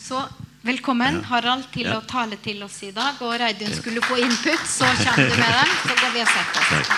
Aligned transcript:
Så 0.00 0.22
velkommen, 0.62 1.24
Harald, 1.24 1.64
til 1.72 1.86
Ja. 1.86 1.98
å 2.00 2.06
tale 2.06 2.36
til 2.42 2.62
oss 2.62 2.82
i 2.82 2.90
dag. 2.90 3.20
Og 3.22 3.38
Reidun 3.40 3.72
skulle 3.74 4.00
få 4.02 4.16
input, 4.18 4.66
så 4.66 4.84
kommer 5.04 5.28
du 5.28 5.36
med 5.36 5.52
den. 5.52 5.68
Så 5.84 5.94
går 6.00 6.12
vi 6.14 6.20
og 6.20 6.28
setter 6.28 6.60
oss. 6.80 6.88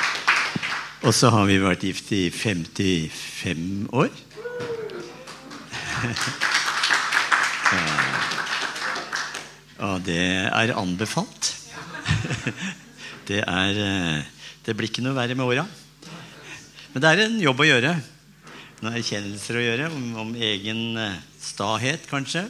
Og 1.03 1.15
så 1.15 1.31
har 1.31 1.47
vi 1.47 1.59
vært 1.59 1.83
gift 1.83 2.13
i 2.13 2.31
55 2.31 3.89
år. 3.93 4.11
Ja, 9.83 9.99
det 9.99 10.17
er 10.53 10.73
anbefalt. 10.79 11.49
Det 13.27 13.41
er 13.43 13.79
eh, 13.83 14.25
Det 14.67 14.75
blir 14.77 14.89
ikke 14.91 15.03
noe 15.03 15.15
verre 15.17 15.35
med 15.35 15.47
åra. 15.47 15.65
Men 16.93 17.03
det 17.03 17.09
er 17.11 17.23
en 17.25 17.39
jobb 17.41 17.63
å 17.65 17.67
gjøre. 17.67 17.93
Noen 18.83 18.99
erkjennelser 18.99 19.59
å 19.59 19.65
gjøre 19.65 19.89
om, 19.91 20.05
om 20.23 20.33
egen 20.37 20.83
eh, 21.01 21.17
stahet, 21.43 22.07
kanskje. 22.11 22.45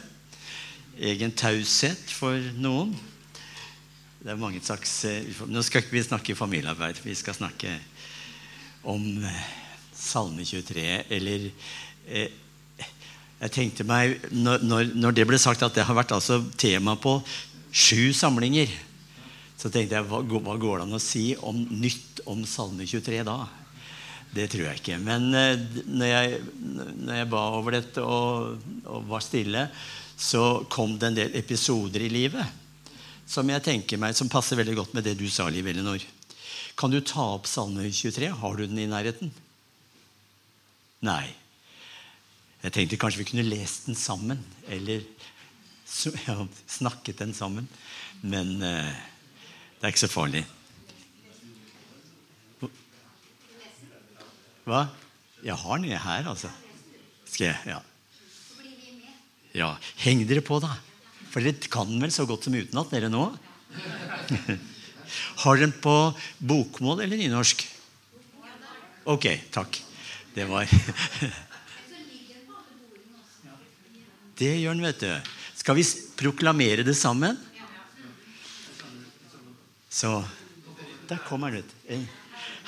Egen 0.93 1.31
taushet 1.33 2.11
for 2.13 2.37
noen. 2.61 2.91
Det 4.21 4.29
er 4.29 4.37
mange 4.37 4.59
slags 4.61 4.91
eh, 5.09 5.25
Nå 5.49 5.63
skal 5.65 5.81
ikke 5.81 5.95
vi 5.95 6.03
snakke 6.05 6.35
familiearbeid. 6.37 6.99
Vi 7.01 7.15
skal 7.17 7.33
snakke 7.33 7.71
om 8.85 9.01
eh, 9.25 9.39
Salme 9.97 10.45
23, 10.45 10.83
eller 11.09 11.47
eh, 12.05 12.29
Jeg 13.41 13.53
tenkte 13.55 13.87
meg, 13.89 14.19
når, 14.29 14.93
når, 14.93 15.15
det 15.17 15.25
ble 15.27 15.39
sagt 15.41 15.65
at 15.65 15.73
det 15.73 15.87
har 15.87 15.97
vært 15.97 16.13
altså 16.13 16.43
tema 16.61 16.93
på 16.95 17.17
sju 17.73 18.13
samlinger, 18.13 18.69
så 19.57 19.73
tenkte 19.73 19.97
jeg 19.97 20.07
hva, 20.07 20.21
hva 20.21 20.55
går 20.61 20.77
det 20.77 20.85
an 20.85 20.95
å 20.95 21.01
si 21.01 21.33
om 21.41 21.57
nytt 21.73 22.21
om 22.29 22.45
Salme 22.45 22.85
23 22.85 23.25
da? 23.25 23.41
Det 24.33 24.45
tror 24.49 24.69
jeg 24.69 24.79
ikke. 24.83 25.01
Men 25.01 25.27
eh, 25.33 25.57
når, 25.89 26.07
jeg, 26.13 26.39
når 27.01 27.19
jeg 27.23 27.31
ba 27.33 27.43
over 27.57 27.79
dette 27.79 28.05
og, 28.05 28.61
og 28.85 29.09
var 29.09 29.25
stille, 29.25 29.67
så 30.23 30.63
kom 30.71 30.95
det 30.99 31.09
en 31.09 31.17
del 31.17 31.33
episoder 31.35 32.05
i 32.05 32.11
livet 32.11 32.59
som 33.29 33.47
jeg 33.49 33.63
tenker 33.63 33.99
meg, 33.99 34.15
som 34.15 34.31
passer 34.31 34.59
veldig 34.59 34.75
godt 34.77 34.95
med 34.95 35.05
det 35.07 35.15
du 35.19 35.25
sa, 35.31 35.47
Liv 35.51 35.67
Elinor. 35.67 36.03
Kan 36.79 36.91
du 36.91 36.99
ta 37.05 37.25
opp 37.35 37.47
Salme 37.49 37.85
23? 37.87 38.29
Har 38.39 38.57
du 38.57 38.65
den 38.65 38.81
i 38.81 38.89
nærheten? 38.89 39.31
Nei. 41.03 41.27
Jeg 42.63 42.75
tenkte 42.75 42.99
kanskje 42.99 43.23
vi 43.23 43.29
kunne 43.31 43.47
lest 43.47 43.87
den 43.87 43.99
sammen. 43.99 44.41
Eller 44.71 45.03
ja, 46.27 46.37
snakket 46.67 47.23
den 47.23 47.33
sammen. 47.37 47.69
Men 48.21 48.55
eh, 48.63 48.91
det 49.79 49.87
er 49.87 49.95
ikke 49.95 50.05
så 50.05 50.11
farlig. 50.11 50.43
Hva? 54.63 54.85
Jeg 55.43 55.59
har 55.59 55.81
den 55.83 55.97
her, 56.05 56.29
altså. 56.31 56.51
Skal 57.27 57.49
jeg? 57.49 57.57
Ja. 57.75 57.81
Ja. 59.53 59.77
Heng 60.01 60.25
dere 60.27 60.41
på, 60.45 60.59
da. 60.63 60.73
For 61.31 61.41
dere 61.43 61.71
kan 61.71 61.89
vel 62.01 62.11
så 62.13 62.25
godt 62.29 62.47
som 62.47 62.55
utenat, 62.57 62.91
dere 62.93 63.09
nå? 63.11 63.25
Har 65.43 65.57
dere 65.57 65.67
den 65.67 65.73
på 65.83 65.95
bokmål 66.41 67.03
eller 67.05 67.17
nynorsk? 67.19 67.65
Ok, 69.09 69.25
takk. 69.53 69.81
Det 70.33 70.45
var 70.49 70.65
Det 74.33 74.49
gjør 74.57 74.73
den, 74.73 74.85
vet 74.87 75.03
du. 75.03 75.11
Skal 75.53 75.77
vi 75.77 75.83
proklamere 76.17 76.83
det 76.83 76.95
sammen? 76.97 77.37
Så 79.93 80.23
Der 81.07 81.19
kommer 81.27 81.51
den. 81.53 81.61
vet 81.61 81.69
du. 81.69 82.07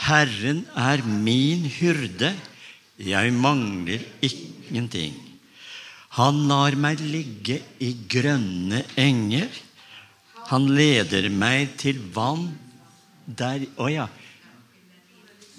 Herren 0.06 0.66
er 0.76 1.02
min 1.08 1.66
hyrde, 1.66 2.36
jeg 3.00 3.34
mangler 3.34 4.04
ingenting. 4.22 5.25
Han 6.16 6.46
lar 6.48 6.78
meg 6.80 7.02
ligge 7.04 7.60
i 7.84 7.92
grønne 8.08 8.86
enger. 9.00 9.50
Han 10.52 10.70
leder 10.78 11.28
meg 11.34 11.74
til 11.82 12.00
vann 12.16 12.48
der 13.26 13.66
Å 13.82 13.90
ja. 13.90 14.06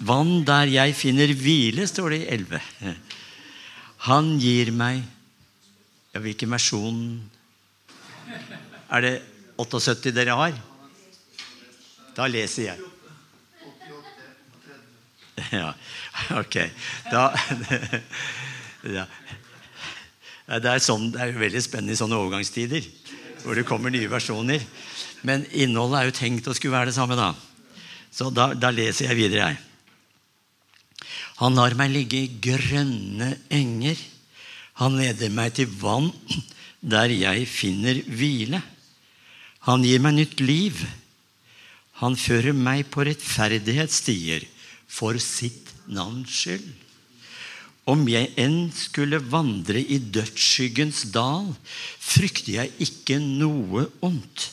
Vann 0.07 0.45
der 0.47 0.69
jeg 0.71 0.95
finner 0.95 1.33
hvile, 1.35 1.85
står 1.89 2.13
det 2.13 2.19
i 2.23 2.27
11. 2.37 2.95
Han 4.07 4.35
gir 4.41 4.71
meg 4.71 5.01
ja, 6.13 6.21
Hvilken 6.21 6.53
versjon 6.53 6.99
Er 8.93 9.03
det 9.03 9.15
78 9.57 10.13
dere 10.15 10.37
har? 10.37 10.59
Da 12.17 12.25
leser 12.29 12.71
jeg. 12.71 12.93
Ja, 15.53 15.69
ok. 16.33 16.55
Da 17.11 17.27
ja. 18.97 19.05
Det 20.47 20.71
er, 20.71 20.79
sånn, 20.79 21.09
det 21.11 21.19
er 21.19 21.33
veldig 21.35 21.59
spennende 21.63 21.91
i 21.91 21.99
sånne 21.99 22.15
overgangstider. 22.15 22.85
Hvor 23.43 23.57
det 23.57 23.67
kommer 23.67 23.91
nye 23.91 24.07
versjoner. 24.07 24.63
Men 25.27 25.43
innholdet 25.51 25.99
er 25.99 26.07
jo 26.07 26.15
tenkt 26.21 26.47
å 26.47 26.55
skulle 26.55 26.77
være 26.77 26.91
det 26.93 26.95
samme. 26.95 27.17
da. 27.19 27.33
Så 28.11 28.29
da, 28.31 28.53
da 28.55 28.71
leser 28.71 29.09
jeg 29.09 29.19
videre. 29.19 29.49
jeg. 29.51 29.63
Han 31.43 31.57
lar 31.59 31.75
meg 31.77 31.91
ligge 31.93 32.23
i 32.23 32.31
grønne 32.41 33.33
enger. 33.53 33.99
Han 34.79 34.97
leder 34.97 35.33
meg 35.33 35.57
til 35.57 35.69
vann 35.81 36.09
der 36.81 37.11
jeg 37.11 37.45
finner 37.49 37.99
hvile. 38.07 38.61
Han 39.67 39.83
gir 39.83 39.99
meg 40.01 40.15
nytt 40.15 40.41
liv. 40.41 40.79
Han 41.99 42.15
fører 42.15 42.55
meg 42.55 42.87
på 42.93 43.03
rettferdighetsstier 43.07 44.45
for 44.87 45.17
sitt 45.21 45.73
navns 45.91 46.31
skyld. 46.39 46.86
Om 47.87 48.03
jeg 48.11 48.33
enn 48.35 48.67
skulle 48.75 49.19
vandre 49.31 49.79
i 49.79 49.97
dødsskyggens 49.97 51.05
dal, 51.15 51.53
frykter 52.03 52.57
jeg 52.57 52.73
ikke 52.83 53.19
noe 53.23 53.85
ondt, 54.03 54.49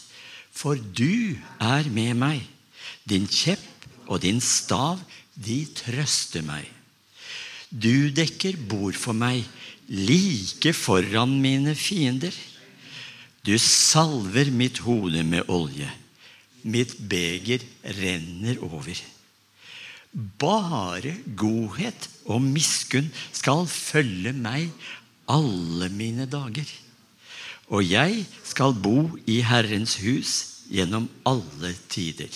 for 0.55 0.79
du 0.79 1.35
er 1.59 1.89
med 1.91 2.15
meg. 2.21 2.45
Din 3.03 3.27
kjepp 3.27 3.89
og 4.07 4.23
din 4.23 4.39
stav, 4.39 5.03
de 5.35 5.65
trøster 5.75 6.45
meg. 6.47 6.69
Du 7.75 8.07
dekker 8.15 8.55
bord 8.71 8.95
for 8.95 9.17
meg 9.19 9.43
like 9.91 10.71
foran 10.79 11.35
mine 11.43 11.75
fiender. 11.75 12.35
Du 13.45 13.59
salver 13.59 14.53
mitt 14.55 14.79
hode 14.87 15.25
med 15.27 15.51
olje. 15.51 15.91
Mitt 16.63 16.95
beger 17.11 17.67
renner 17.99 18.63
over. 18.63 18.95
Bare 20.15 21.17
godhet 21.37 22.09
og 22.31 22.43
miskunn 22.43 23.11
skal 23.35 23.67
følge 23.71 24.33
meg 24.37 24.71
alle 25.31 25.89
mine 25.91 26.29
dager. 26.31 26.69
Og 27.73 27.83
jeg 27.89 28.25
skal 28.45 28.77
bo 28.77 29.09
i 29.27 29.41
Herrens 29.43 29.97
hus 30.05 30.35
gjennom 30.71 31.09
alle 31.27 31.73
tider. 31.91 32.31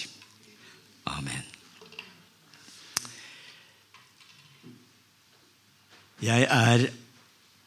Amen. 1.09 1.45
Jeg 6.25 6.49
er 6.51 6.89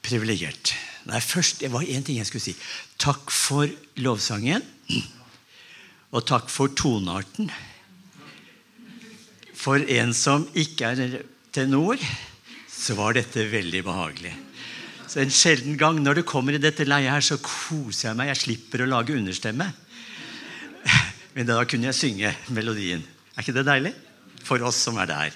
privilegert. 0.04 0.74
Nei, 1.08 1.20
først, 1.20 1.62
Det 1.62 1.72
var 1.72 1.82
én 1.82 2.04
ting 2.04 2.18
jeg 2.18 2.28
skulle 2.28 2.44
si. 2.44 2.56
Takk 3.00 3.32
for 3.32 3.68
lovsangen. 3.96 4.62
Og 6.12 6.26
takk 6.28 6.50
for 6.50 6.68
tonearten. 6.68 7.50
For 9.62 9.84
en 9.94 10.14
som 10.18 10.48
ikke 10.58 10.90
er 10.90 11.20
tenor, 11.54 12.02
så 12.72 12.96
var 12.98 13.14
dette 13.14 13.46
veldig 13.52 13.84
behagelig. 13.86 14.34
Så 15.12 15.20
En 15.22 15.34
sjelden 15.34 15.76
gang 15.78 16.00
når 16.02 16.22
det 16.22 16.30
kommer 16.30 16.56
i 16.56 16.62
dette 16.62 16.88
leiet 16.88 17.12
her, 17.12 17.22
så 17.22 17.38
koser 17.38 18.10
jeg 18.10 18.18
meg. 18.18 18.32
Jeg 18.32 18.42
slipper 18.46 18.86
å 18.86 18.90
lage 18.90 19.18
understemme. 19.18 19.68
Men 21.36 21.50
da 21.50 21.60
kunne 21.68 21.92
jeg 21.92 22.00
synge 22.00 22.32
melodien. 22.56 23.04
Er 23.36 23.44
ikke 23.44 23.58
det 23.60 23.68
deilig? 23.68 23.92
For 24.42 24.64
oss 24.66 24.80
som 24.82 24.98
er 24.98 25.10
der. 25.12 25.36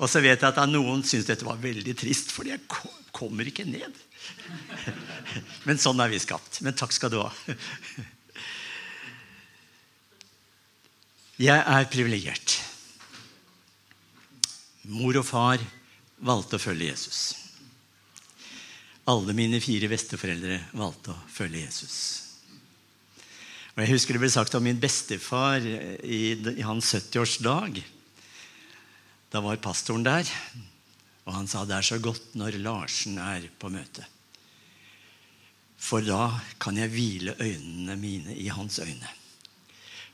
Og 0.00 0.06
så 0.08 0.22
vet 0.24 0.40
jeg 0.40 0.48
at 0.48 0.62
noen 0.70 1.02
syns 1.04 1.26
dette 1.28 1.44
var 1.44 1.60
veldig 1.60 1.94
trist, 1.98 2.32
fordi 2.32 2.54
jeg 2.54 2.64
kommer 3.12 3.50
ikke 3.50 3.66
ned. 3.68 3.98
Men 5.68 5.82
sånn 5.82 6.00
er 6.00 6.08
vi 6.08 6.22
skapt. 6.22 6.62
Men 6.64 6.78
takk 6.78 6.94
skal 6.96 7.12
du 7.12 7.18
ha. 7.20 7.28
Jeg 11.38 11.60
er 11.60 11.90
privilegert. 11.92 12.47
Mor 14.88 15.18
og 15.20 15.26
far 15.28 15.60
valgte 16.24 16.56
å 16.56 16.62
følge 16.62 16.88
Jesus. 16.88 17.20
Alle 19.08 19.34
mine 19.36 19.60
fire 19.60 19.88
besteforeldre 19.88 20.58
valgte 20.76 21.12
å 21.12 21.20
følge 21.32 21.66
Jesus. 21.66 21.98
Og 23.76 23.84
Jeg 23.84 23.92
husker 23.92 24.16
det 24.16 24.22
ble 24.24 24.30
sagt 24.32 24.56
om 24.58 24.64
min 24.64 24.80
bestefar 24.80 25.62
i, 25.62 26.34
i 26.34 26.64
hans 26.66 26.88
70-årsdag. 26.96 27.82
Da 29.28 29.42
var 29.44 29.60
pastoren 29.62 30.06
der, 30.06 30.28
og 31.28 31.36
han 31.36 31.48
sa 31.48 31.66
det 31.68 31.76
er 31.76 31.86
så 31.86 32.00
godt 32.00 32.32
når 32.40 32.56
Larsen 32.64 33.20
er 33.20 33.44
på 33.60 33.70
møte. 33.72 34.06
For 35.78 36.02
da 36.02 36.32
kan 36.58 36.80
jeg 36.80 36.90
hvile 36.90 37.36
øynene 37.38 37.96
mine 38.00 38.34
i 38.34 38.48
hans 38.50 38.80
øyne. 38.82 39.12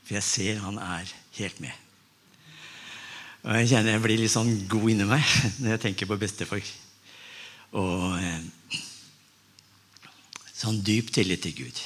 For 0.03 0.19
jeg 0.19 0.27
ser 0.27 0.61
han 0.61 0.77
er 0.77 1.09
helt 1.39 1.63
med. 1.63 1.84
Og 3.45 3.53
jeg 3.59 3.69
kjenner 3.69 3.93
jeg 3.93 4.01
blir 4.01 4.17
litt 4.17 4.33
sånn 4.33 4.53
god 4.65 4.87
inni 4.89 5.05
meg 5.05 5.21
når 5.61 5.75
jeg 5.75 5.83
tenker 5.83 6.09
på 6.09 6.17
bestefar. 6.17 6.65
Og 7.77 8.15
eh, 8.17 8.81
Sånn 10.55 10.79
dyp 10.87 11.09
tillit 11.13 11.43
til 11.43 11.51
Gud. 11.57 11.79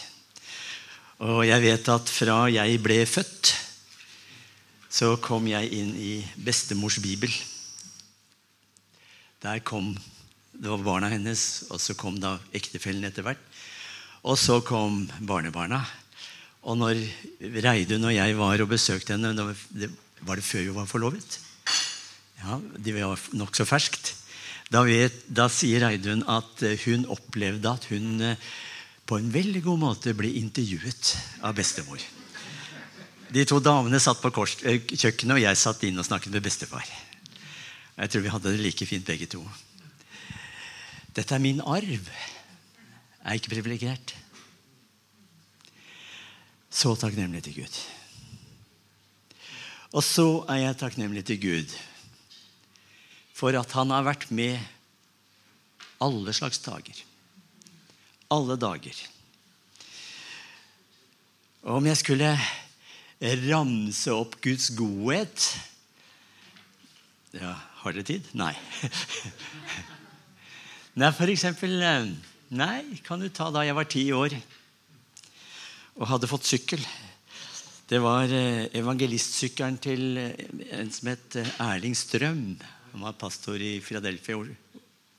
Og 1.25 1.41
jeg 1.43 1.63
vet 1.63 1.87
at 1.89 2.11
fra 2.13 2.43
jeg 2.53 2.77
ble 2.85 2.99
født, 3.09 3.49
så 4.93 5.15
kom 5.19 5.49
jeg 5.49 5.71
inn 5.73 5.89
i 5.97 6.11
bestemors 6.45 6.99
bibel. 7.01 7.33
Der 9.41 9.59
kom 9.65 9.89
det 10.53 10.69
var 10.69 10.85
barna 10.85 11.09
hennes, 11.11 11.65
og 11.71 11.81
så 11.81 11.95
kom 11.97 12.21
da 12.21 12.35
ektefellen 12.55 13.07
etter 13.07 13.25
hvert. 13.25 13.41
Og 14.27 14.37
så 14.39 14.59
kom 14.61 15.05
barnebarna. 15.23 15.81
Og 16.67 16.77
når 16.77 16.99
Reidun 17.63 18.09
og 18.09 18.15
jeg 18.15 18.35
var 18.37 18.61
og 18.61 18.71
besøkte 18.71 19.15
henne 19.15 19.31
det 19.33 19.91
Var 20.19 20.35
det 20.35 20.43
før 20.43 20.65
vi 20.67 20.75
var 20.75 20.87
forlovet? 20.91 21.39
Ja, 22.39 22.59
De 22.77 22.95
var 22.95 23.19
nokså 23.35 23.65
ferskt. 23.67 24.13
Da, 24.69 24.83
vet, 24.85 25.23
da 25.25 25.47
sier 25.49 25.81
Reidun 25.81 26.21
at 26.29 26.61
hun 26.85 27.07
opplevde 27.09 27.71
at 27.71 27.87
hun 27.89 28.21
eh, 28.21 28.49
på 29.09 29.17
en 29.17 29.31
veldig 29.33 29.63
god 29.65 29.81
måte 29.81 30.13
ble 30.13 30.29
intervjuet 30.37 31.15
av 31.41 31.55
bestemor. 31.57 32.01
De 33.33 33.45
to 33.49 33.57
damene 33.61 33.97
satt 34.01 34.21
på 34.21 34.29
kors, 34.33 34.55
kjøkkenet, 34.61 35.35
og 35.35 35.41
jeg 35.41 35.57
satt 35.57 35.83
inn 35.85 35.97
og 36.01 36.05
snakket 36.05 36.33
med 36.33 36.45
bestefar. 36.45 36.85
Jeg 37.97 38.13
tror 38.13 38.23
vi 38.25 38.31
hadde 38.33 38.53
det 38.53 38.61
like 38.61 38.85
fint 38.89 39.05
begge 39.05 39.27
to. 39.29 39.41
Dette 41.17 41.35
er 41.35 41.41
min 41.43 41.61
arv. 41.65 41.89
Jeg 41.89 43.25
er 43.25 43.37
ikke 43.41 43.55
privilegert. 43.57 44.13
Så 46.69 46.93
takknemlig 46.95 47.43
til 47.43 47.63
Gud. 47.63 47.79
Og 49.97 50.05
så 50.05 50.27
er 50.53 50.67
jeg 50.67 50.81
takknemlig 50.85 51.25
til 51.25 51.41
Gud 51.41 51.79
for 53.39 53.55
at 53.55 53.71
han 53.77 53.93
har 53.95 54.03
vært 54.03 54.27
med 54.35 54.59
alle 56.03 56.33
slags 56.35 56.59
dager. 56.63 56.97
Alle 58.31 58.57
dager. 58.59 58.95
Om 61.63 61.87
jeg 61.87 61.99
skulle 61.99 62.33
ramse 63.49 64.13
opp 64.15 64.37
Guds 64.39 64.69
godhet 64.77 65.43
ja, 67.35 67.51
Har 67.81 67.93
dere 67.93 68.07
tid? 68.07 68.29
Nei. 68.39 68.53
Nei, 70.99 71.09
for 71.13 71.29
eksempel 71.29 71.75
eh, 71.83 72.07
Nei, 72.55 72.79
kan 73.05 73.21
du 73.21 73.27
ta 73.27 73.49
da 73.53 73.65
jeg 73.67 73.77
var 73.77 73.91
ti 73.91 74.07
år 74.15 74.33
og 75.99 76.07
hadde 76.07 76.29
fått 76.31 76.47
sykkel. 76.47 76.81
Det 77.91 77.99
var 77.99 78.31
eh, 78.31 78.71
evangelistsykkelen 78.79 79.77
til 79.83 80.17
eh, 80.17 80.47
en 80.79 80.89
som 80.95 81.11
het 81.11 81.35
Erling 81.59 81.97
Strøm. 81.97 82.55
Han 82.93 83.05
var 83.05 83.17
pastor 83.19 83.61
i 83.61 83.79
Philadelphia, 83.83 84.39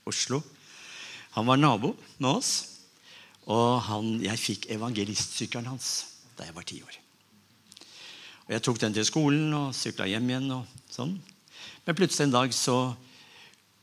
Oslo. 0.09 0.43
Han 1.37 1.47
var 1.47 1.61
nabo 1.61 1.95
med 2.19 2.31
oss. 2.31 2.53
Og 3.51 3.81
han, 3.87 4.17
jeg 4.23 4.41
fikk 4.41 4.67
evangelistsykkelen 4.75 5.71
hans 5.71 5.91
da 6.39 6.47
jeg 6.49 6.57
var 6.57 6.67
ti 6.67 6.81
år. 6.83 6.97
Og 8.47 8.55
Jeg 8.55 8.65
tok 8.67 8.81
den 8.83 8.97
til 8.97 9.07
skolen 9.07 9.53
og 9.55 9.75
sykla 9.77 10.09
hjem 10.11 10.31
igjen. 10.31 10.51
og 10.51 10.67
sånn. 10.91 11.15
Men 11.87 11.97
plutselig 11.97 12.27
en 12.27 12.35
dag 12.35 12.55
så 12.55 12.97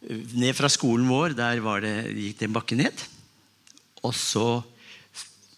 ned 0.03 0.53
fra 0.57 0.69
skolen 0.69 1.07
vår, 1.09 1.35
der 1.37 1.61
det, 1.81 1.95
gikk 2.17 2.39
det 2.39 2.47
en 2.49 2.57
bakke 2.57 2.75
ned. 2.75 3.05
Og 4.03 4.13
så, 4.15 4.63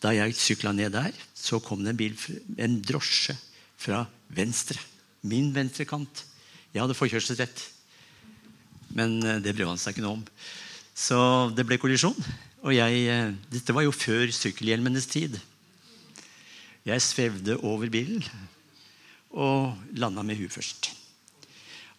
da 0.01 0.13
jeg 0.15 0.37
sykla 0.37 0.71
ned 0.71 0.93
der, 0.93 1.11
så 1.33 1.59
kom 1.59 1.83
det 1.83 1.93
en 1.95 1.99
bil, 1.99 2.15
en 2.57 2.79
drosje 2.81 3.35
fra 3.79 4.05
venstre. 4.29 4.79
Min 5.25 5.51
venstre 5.55 5.85
kant. 5.89 6.23
Jeg 6.73 6.83
hadde 6.83 6.97
forkjørselsrett. 6.97 7.78
Men 8.95 9.19
eh, 9.23 9.41
det 9.43 9.55
brød 9.57 9.73
han 9.73 9.81
seg 9.81 9.95
ikke 9.95 10.05
noe 10.05 10.19
om. 10.19 10.25
Så 10.97 11.19
det 11.55 11.65
ble 11.67 11.79
kollisjon. 11.81 12.17
Og 12.65 12.75
jeg, 12.75 13.05
eh, 13.07 13.33
dette 13.53 13.75
var 13.75 13.85
jo 13.85 13.95
før 13.95 14.31
sykkelhjelmenes 14.35 15.07
tid. 15.11 15.39
Jeg 16.87 17.05
svevde 17.05 17.59
over 17.63 17.91
bilen 17.91 18.23
og 19.29 19.77
landa 19.99 20.23
med 20.25 20.39
huet 20.39 20.53
først. 20.53 20.91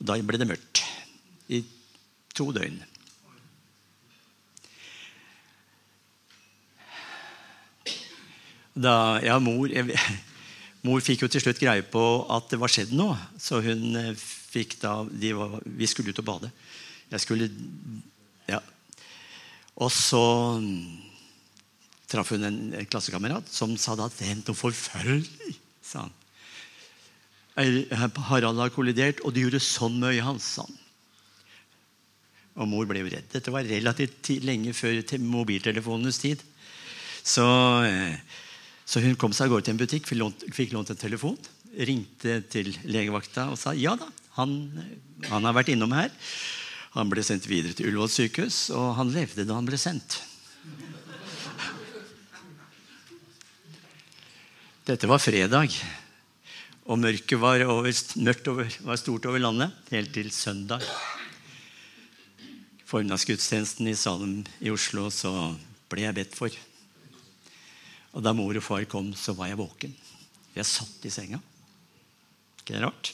Og 0.01 0.09
da 0.09 0.17
ble 0.25 0.41
det 0.41 0.49
mørkt. 0.51 0.83
I 1.49 1.63
to 2.35 2.51
døgn. 2.55 2.81
Da, 8.81 9.21
ja, 9.25 9.37
mor, 9.43 9.69
jeg, 9.69 9.97
mor 10.87 11.03
fikk 11.05 11.25
jo 11.25 11.31
til 11.31 11.43
slutt 11.43 11.61
greie 11.61 11.85
på 11.85 12.05
at 12.33 12.53
det 12.53 12.61
var 12.61 12.73
skjedd 12.73 12.95
noe. 12.97 13.19
Så 13.41 13.61
hun 13.65 13.97
eh, 13.99 14.13
fikk 14.51 14.79
da 14.83 15.01
var, 15.05 15.59
Vi 15.65 15.89
skulle 15.91 16.15
ut 16.15 16.23
og 16.23 16.29
bade. 16.29 16.53
Jeg 17.11 17.21
skulle 17.25 17.51
Ja. 18.49 18.61
Og 19.81 19.91
så 19.95 20.25
traff 22.11 22.33
hun 22.35 22.45
en, 22.45 22.59
en 22.75 22.89
klassekamerat 22.91 23.49
som 23.51 23.77
sa 23.79 23.95
at 23.95 24.17
det 24.19 24.29
hendte 24.29 24.51
noe 24.51 24.59
forferdelig. 24.59 25.57
sa 25.83 26.07
han. 26.07 26.17
Harald 28.31 28.61
har 28.63 28.73
kollidert, 28.75 29.21
og 29.25 29.35
det 29.35 29.45
gjorde 29.45 29.61
sånn 29.63 29.99
med 30.01 30.15
øyet 30.15 30.27
hans. 30.27 30.47
sa 30.57 30.67
han. 30.67 30.79
Og 32.61 32.69
mor 32.69 32.89
ble 32.89 33.03
redd. 33.07 33.29
Dette 33.33 33.53
var 33.55 33.69
relativt 33.69 34.33
lenge 34.45 34.75
før 34.77 35.01
mobiltelefonenes 35.23 36.19
tid. 36.19 36.43
Så, 37.23 37.47
eh, 37.85 38.17
så, 38.85 39.01
hun 39.01 39.17
kom 39.17 39.33
seg 39.33 39.47
av 39.47 39.55
gårde 39.55 39.69
til 39.69 39.77
en 39.77 39.81
butikk, 39.81 40.09
fikk 40.09 40.19
lånt, 40.19 40.45
fikk 40.57 40.73
lånt 40.75 40.91
en 40.91 41.01
telefon. 41.01 41.39
Ringte 41.77 42.41
til 42.51 42.73
legevakta 42.85 43.51
og 43.53 43.59
sa 43.61 43.73
ja 43.79 43.95
da, 43.95 44.09
han, 44.35 44.57
han 45.29 45.47
har 45.47 45.55
vært 45.55 45.71
innom 45.75 45.93
her. 45.95 46.11
Han 46.97 47.13
ble 47.13 47.23
sendt 47.23 47.47
videre 47.51 47.77
til 47.77 47.91
Ullevål 47.91 48.11
sykehus, 48.11 48.65
og 48.75 48.97
han 48.99 49.13
levde 49.15 49.47
da 49.47 49.57
han 49.59 49.69
ble 49.69 49.79
sendt. 49.79 50.19
Dette 54.89 55.07
var 55.07 55.23
fredag, 55.23 55.71
og 56.91 56.99
mørket 56.99 57.39
var, 57.39 57.63
over, 57.71 57.95
mørkt 58.19 58.51
over, 58.51 58.77
var 58.83 58.99
stort 58.99 59.31
over 59.31 59.39
landet 59.39 59.95
helt 59.95 60.15
til 60.17 60.33
søndag 60.35 60.83
formiddagsgudstjenesten 62.91 63.87
i 63.87 63.95
Salem 63.95 64.41
i 64.59 64.71
Oslo, 64.73 65.07
så 65.15 65.31
ble 65.91 66.09
jeg 66.09 66.17
bedt 66.17 66.35
for. 66.35 66.55
Og 68.17 68.25
da 68.25 68.35
mor 68.35 68.57
og 68.59 68.67
far 68.67 68.87
kom, 68.91 69.13
så 69.15 69.35
var 69.39 69.53
jeg 69.53 69.61
våken. 69.61 69.95
Jeg 70.57 70.67
satt 70.67 71.07
i 71.07 71.13
senga. 71.15 71.39
Ikke 72.59 72.75
det 72.75 72.83
rart? 72.83 73.13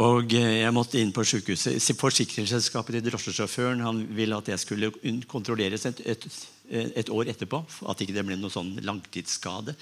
Og 0.00 0.32
eh, 0.32 0.62
jeg 0.62 0.72
måtte 0.72 1.00
inn 1.00 1.10
på 1.12 1.24
sykehuset. 1.28 1.76
Forsikringsselskapet 2.00 2.96
til 2.96 3.04
drosjesjåføren 3.10 3.82
han 3.84 4.00
ville 4.16 4.38
at 4.38 4.48
jeg 4.48 4.62
skulle 4.62 4.88
kontrolleres 5.28 5.84
et, 5.90 6.00
et, 6.08 6.24
et, 6.70 7.10
år 7.12 7.28
etterpå. 7.34 7.60
At 7.90 8.00
ikke 8.00 8.14
det 8.16 8.24
ble 8.24 8.38
noe 8.40 8.52
sånn 8.52 8.78
langtidsskade. 8.86 9.74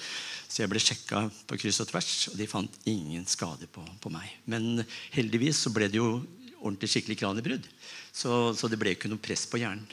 Så 0.49 0.65
jeg 0.65 0.73
ble 0.73 0.83
sjekka 0.83 1.23
på 1.47 1.61
kryss 1.61 1.79
og 1.85 1.91
tvers, 1.93 2.11
og 2.33 2.41
de 2.41 2.49
fant 2.51 2.81
ingen 2.91 3.29
skade 3.31 3.71
på, 3.71 3.85
på 4.03 4.13
meg. 4.15 4.33
Men 4.51 4.83
heldigvis 5.15 5.63
så 5.67 5.73
ble 5.75 5.87
det 5.93 6.01
jo 6.01 6.11
ordentlig 6.59 6.91
skikkelig 6.91 7.21
kraniebrudd. 7.21 7.71
Så, 8.11 8.57
så, 8.59 8.67
det 8.67 8.81
ble 8.81 8.97
ikke 8.97 9.11
noe 9.13 9.23
press 9.23 9.47
på 9.47 9.63
hjernen. 9.63 9.87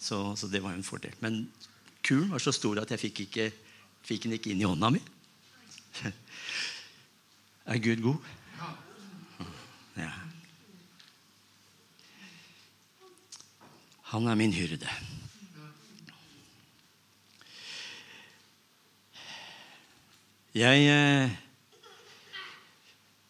Så, 0.00 0.18
så, 0.34 0.50
det 0.50 0.64
var 0.64 0.74
jo 0.74 0.80
en 0.80 0.88
fordel. 0.88 1.14
Men 1.22 1.44
kulen 2.02 2.32
var 2.32 2.42
så 2.42 2.50
stor 2.56 2.82
at 2.82 2.90
jeg 2.90 3.04
fikk, 3.04 3.22
ikke, 3.28 3.50
fikk 4.08 4.26
den 4.26 4.34
ikke 4.40 4.50
inn 4.50 4.64
i 4.64 4.66
hånda 4.66 4.90
mi. 4.96 5.04
Er 7.70 7.78
Gud 7.78 8.00
god? 8.02 8.39
Ja. 10.00 10.10
Han 14.10 14.26
er 14.26 14.38
min 14.38 14.52
hyrde. 14.56 14.88
Jeg 20.56 20.86
eh, 20.90 21.30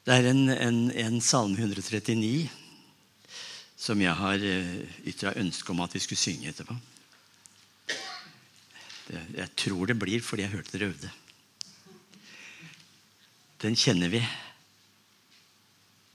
Det 0.07 0.15
er 0.15 0.31
en, 0.31 0.49
en, 0.49 0.79
en 0.91 1.21
salme 1.21 1.59
139 1.61 2.49
som 3.81 4.01
jeg 4.01 4.15
har 4.17 4.41
eh, 4.45 4.81
ytra 5.09 5.35
ønske 5.41 5.73
om 5.73 5.83
at 5.85 5.95
vi 5.95 6.01
skulle 6.01 6.21
synge 6.21 6.49
etterpå. 6.49 6.77
Jeg 9.11 9.49
tror 9.59 9.91
det 9.91 9.99
blir 9.99 10.23
fordi 10.23 10.47
jeg 10.47 10.55
hørte 10.55 10.77
dere 10.77 10.91
øvde. 10.93 11.11
Den 13.61 13.77
kjenner 13.77 14.09
vi. 14.13 14.21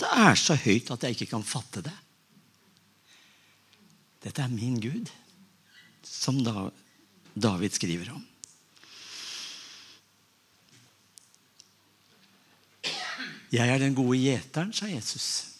Det 0.00 0.10
er 0.10 0.34
så 0.38 0.56
høyt 0.58 0.90
at 0.90 1.06
jeg 1.06 1.16
ikke 1.16 1.30
kan 1.36 1.46
fatte 1.46 1.84
det. 1.84 1.94
Dette 4.24 4.42
er 4.42 4.52
min 4.52 4.80
Gud. 4.80 5.10
som 6.04 6.36
David 7.34 7.72
skriver 7.72 8.10
om. 8.12 8.22
Jeg 13.54 13.70
er 13.70 13.78
den 13.78 13.94
gode 13.94 14.18
gjeteren, 14.18 14.72
sa 14.74 14.86
Jesus. 14.90 15.54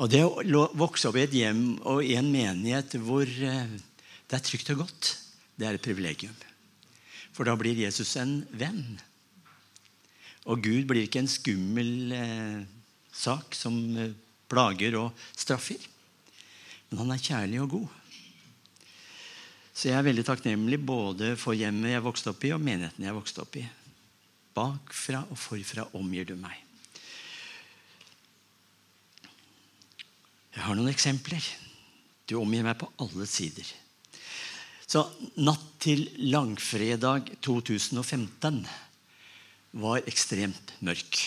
Og 0.00 0.10
Det 0.10 0.22
å 0.24 0.64
vokse 0.74 1.08
opp 1.08 1.18
i 1.20 1.24
et 1.26 1.36
hjem 1.36 1.78
og 1.86 2.02
i 2.04 2.16
en 2.18 2.30
menighet 2.32 2.96
hvor 3.04 3.28
eh, 3.28 3.74
det 4.30 4.38
er 4.38 4.44
trygt 4.46 4.72
og 4.72 4.82
godt, 4.86 5.10
det 5.60 5.68
er 5.68 5.76
et 5.76 5.84
privilegium. 5.84 6.34
For 7.36 7.44
da 7.44 7.54
blir 7.58 7.78
Jesus 7.78 8.16
en 8.18 8.40
venn. 8.50 8.96
Og 10.50 10.62
Gud 10.64 10.88
blir 10.90 11.06
ikke 11.06 11.22
en 11.22 11.30
skummel 11.30 12.14
eh, 12.16 12.60
sak 13.14 13.54
som 13.54 13.76
eh, 13.94 14.14
plager 14.50 14.96
og 14.98 15.26
straffer. 15.38 15.78
Men 16.90 17.04
han 17.04 17.14
er 17.14 17.22
kjærlig 17.22 17.60
og 17.62 17.74
god. 17.76 17.96
Så 19.70 19.88
jeg 19.88 19.96
er 19.96 20.08
veldig 20.08 20.24
takknemlig 20.26 20.80
både 20.82 21.36
for 21.40 21.56
hjemmet 21.56 21.94
jeg 21.94 22.04
vokste 22.04 22.32
opp 22.32 22.42
i, 22.44 22.50
og 22.52 22.60
menigheten 22.60 23.06
jeg 23.06 23.16
vokste 23.16 23.44
opp 23.44 23.60
i. 23.60 23.62
Bakfra 24.58 25.22
og 25.30 25.38
forfra 25.38 25.86
omgir 25.96 26.26
du 26.28 26.34
meg. 26.36 26.58
Jeg 30.50 30.66
har 30.66 30.74
noen 30.74 30.90
eksempler. 30.90 31.46
Du 32.26 32.40
omgir 32.42 32.66
meg 32.66 32.76
på 32.80 32.90
alle 33.00 33.26
sider. 33.30 33.70
Så 34.90 35.06
natt 35.38 35.62
til 35.80 36.08
langfredag 36.26 37.30
2015 37.46 38.64
var 39.72 40.02
ekstremt 40.10 40.74
mørk. 40.82 41.20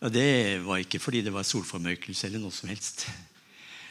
Og 0.00 0.12
det 0.14 0.60
var 0.64 0.80
ikke 0.80 1.00
fordi 1.02 1.20
det 1.24 1.32
var 1.34 1.44
solformørkelse 1.44 2.28
eller 2.28 2.40
noe 2.40 2.54
som 2.54 2.70
helst. 2.72 3.04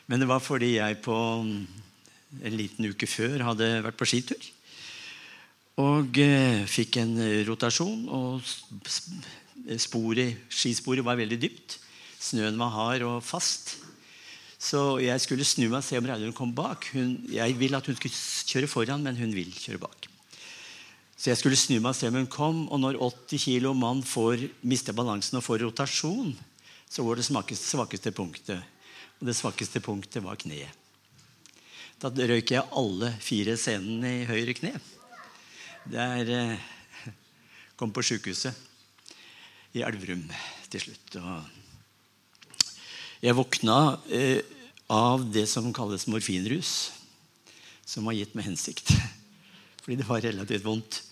Men 0.09 0.21
det 0.21 0.29
var 0.29 0.41
fordi 0.41 0.77
jeg 0.79 1.01
på 1.05 1.17
en 1.45 2.55
liten 2.57 2.89
uke 2.89 3.09
før 3.09 3.45
hadde 3.51 3.67
vært 3.85 3.99
på 3.99 4.07
skitur. 4.09 4.41
Og 5.79 6.17
eh, 6.19 6.65
fikk 6.67 6.97
en 6.99 7.13
rotasjon, 7.47 8.01
og 8.11 8.41
sporet, 9.79 10.41
skisporet 10.51 11.05
var 11.05 11.19
veldig 11.19 11.39
dypt. 11.39 11.77
Snøen 12.19 12.57
var 12.59 12.73
hard 12.73 13.05
og 13.07 13.21
fast. 13.23 13.77
Så 14.59 14.97
jeg 14.99 15.21
skulle 15.23 15.47
snu 15.47 15.69
meg 15.69 15.79
og 15.79 15.85
se 15.87 16.01
om 16.01 16.09
Reidun 16.09 16.35
kom 16.35 16.51
bak. 16.51 16.89
Hun, 16.91 17.15
jeg 17.31 17.55
vil 17.61 17.77
at 17.77 17.85
hun 17.87 17.95
skulle 17.95 18.17
kjøre 18.49 18.67
foran, 18.67 19.05
men 19.05 19.15
hun 19.21 19.31
vil 19.31 19.53
kjøre 19.55 19.85
bak. 19.85 20.09
Så 21.19 21.33
jeg 21.33 21.39
skulle 21.41 21.59
snu 21.59 21.81
meg 21.81 21.91
og 21.91 21.97
se 21.99 22.07
om 22.07 22.15
hun 22.15 22.29
kom, 22.31 22.59
og 22.71 22.79
når 22.79 22.95
80 23.03 23.41
kilo 23.43 23.73
mann 23.75 23.99
får, 24.07 24.45
mister 24.63 24.95
balansen 24.95 25.35
og 25.35 25.43
får 25.43 25.65
rotasjon, 25.65 26.31
så 26.87 27.03
går 27.03 27.19
det 27.19 27.25
svakeste, 27.27 27.65
svakeste 27.67 28.13
punktet. 28.15 28.63
Og 29.19 29.27
det 29.27 29.35
svakeste 29.35 29.81
punktet 29.83 30.23
var 30.23 30.39
kneet. 30.39 30.71
Da 31.99 32.07
røyk 32.07 32.53
jeg 32.55 32.63
alle 32.79 33.11
fire 33.19 33.57
scenene 33.59 34.21
i 34.21 34.27
høyre 34.29 34.55
kne. 34.55 34.71
Der 35.91 36.31
eh, 36.31 37.11
kom 37.75 37.91
på 37.91 37.99
sjukehuset 38.07 38.55
i 39.75 39.83
Elverum 39.83 40.23
til 40.71 40.85
slutt. 40.85 41.19
Og 41.19 41.43
jeg 43.19 43.35
våkna 43.35 43.99
eh, 44.07 44.39
av 44.87 45.27
det 45.35 45.43
som 45.51 45.67
kalles 45.75 46.07
morfinrus, 46.07 46.95
som 47.83 48.07
var 48.07 48.15
gitt 48.15 48.39
med 48.39 48.47
hensikt. 48.47 48.95
Fordi 49.83 49.99
det 49.99 50.07
var 50.07 50.23
relativt 50.23 50.63
vondt. 50.63 51.03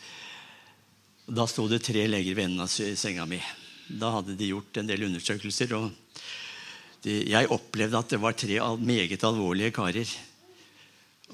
Da 1.27 1.43
sto 1.43 1.65
det 1.67 1.81
tre 1.83 2.05
leger 2.07 2.37
ved 2.37 2.45
enden 2.47 2.63
av 2.63 2.71
senga 2.71 3.25
mi. 3.27 3.41
Da 3.87 4.13
hadde 4.15 4.35
de 4.39 4.47
gjort 4.47 4.77
en 4.79 4.87
del 4.87 5.03
undersøkelser. 5.09 5.73
og 5.75 5.91
de, 7.03 7.27
Jeg 7.27 7.51
opplevde 7.51 7.99
at 7.99 8.09
det 8.09 8.19
var 8.21 8.31
tre 8.31 8.59
meget 8.79 9.23
alvorlige 9.23 9.71
karer. 9.75 10.07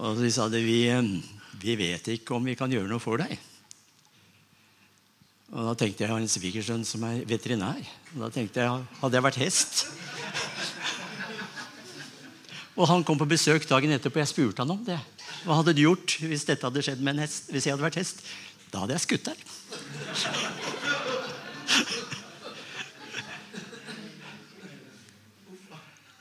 Og 0.02 0.18
de 0.18 0.32
sa 0.34 0.50
det, 0.50 0.64
vi, 0.66 0.90
vi 1.62 1.76
vet 1.78 2.08
ikke 2.08 2.34
om 2.34 2.44
vi 2.44 2.56
kan 2.58 2.72
gjøre 2.74 2.90
noe 2.90 3.00
for 3.00 3.22
deg. 3.22 3.38
Og 5.54 5.70
Da 5.70 5.76
tenkte 5.78 6.02
jeg 6.02 6.10
jeg 6.10 6.14
har 6.16 6.22
en 6.24 6.36
svigersønn 6.36 6.86
som 6.86 7.04
er 7.06 7.22
veterinær. 7.30 7.86
Og 8.16 8.26
da 8.26 8.30
tenkte 8.34 8.66
jeg, 8.66 8.86
Hadde 8.98 9.20
jeg 9.20 9.26
vært 9.28 9.42
hest 9.44 9.86
Og 12.80 12.88
han 12.90 13.06
kom 13.06 13.22
på 13.22 13.30
besøk 13.30 13.70
dagen 13.70 13.94
etterpå. 13.94 14.18
Jeg 14.18 14.34
spurte 14.34 14.66
han 14.66 14.74
om 14.74 14.82
det. 14.82 14.98
Hva 15.46 15.60
hadde 15.60 15.76
du 15.78 15.84
gjort 15.84 16.18
hvis 16.24 16.48
dette 16.50 16.66
hadde 16.66 16.82
skjedd 16.82 17.02
med 17.04 17.14
en 17.14 17.28
hest? 17.28 17.54
Hvis 17.54 17.68
jeg 17.68 17.76
hadde 17.76 17.86
vært 17.86 18.02
hest? 18.02 18.26
Da 18.74 18.82
hadde 18.82 18.96
jeg 18.98 19.06
skutt 19.06 19.28
deg. 19.30 19.38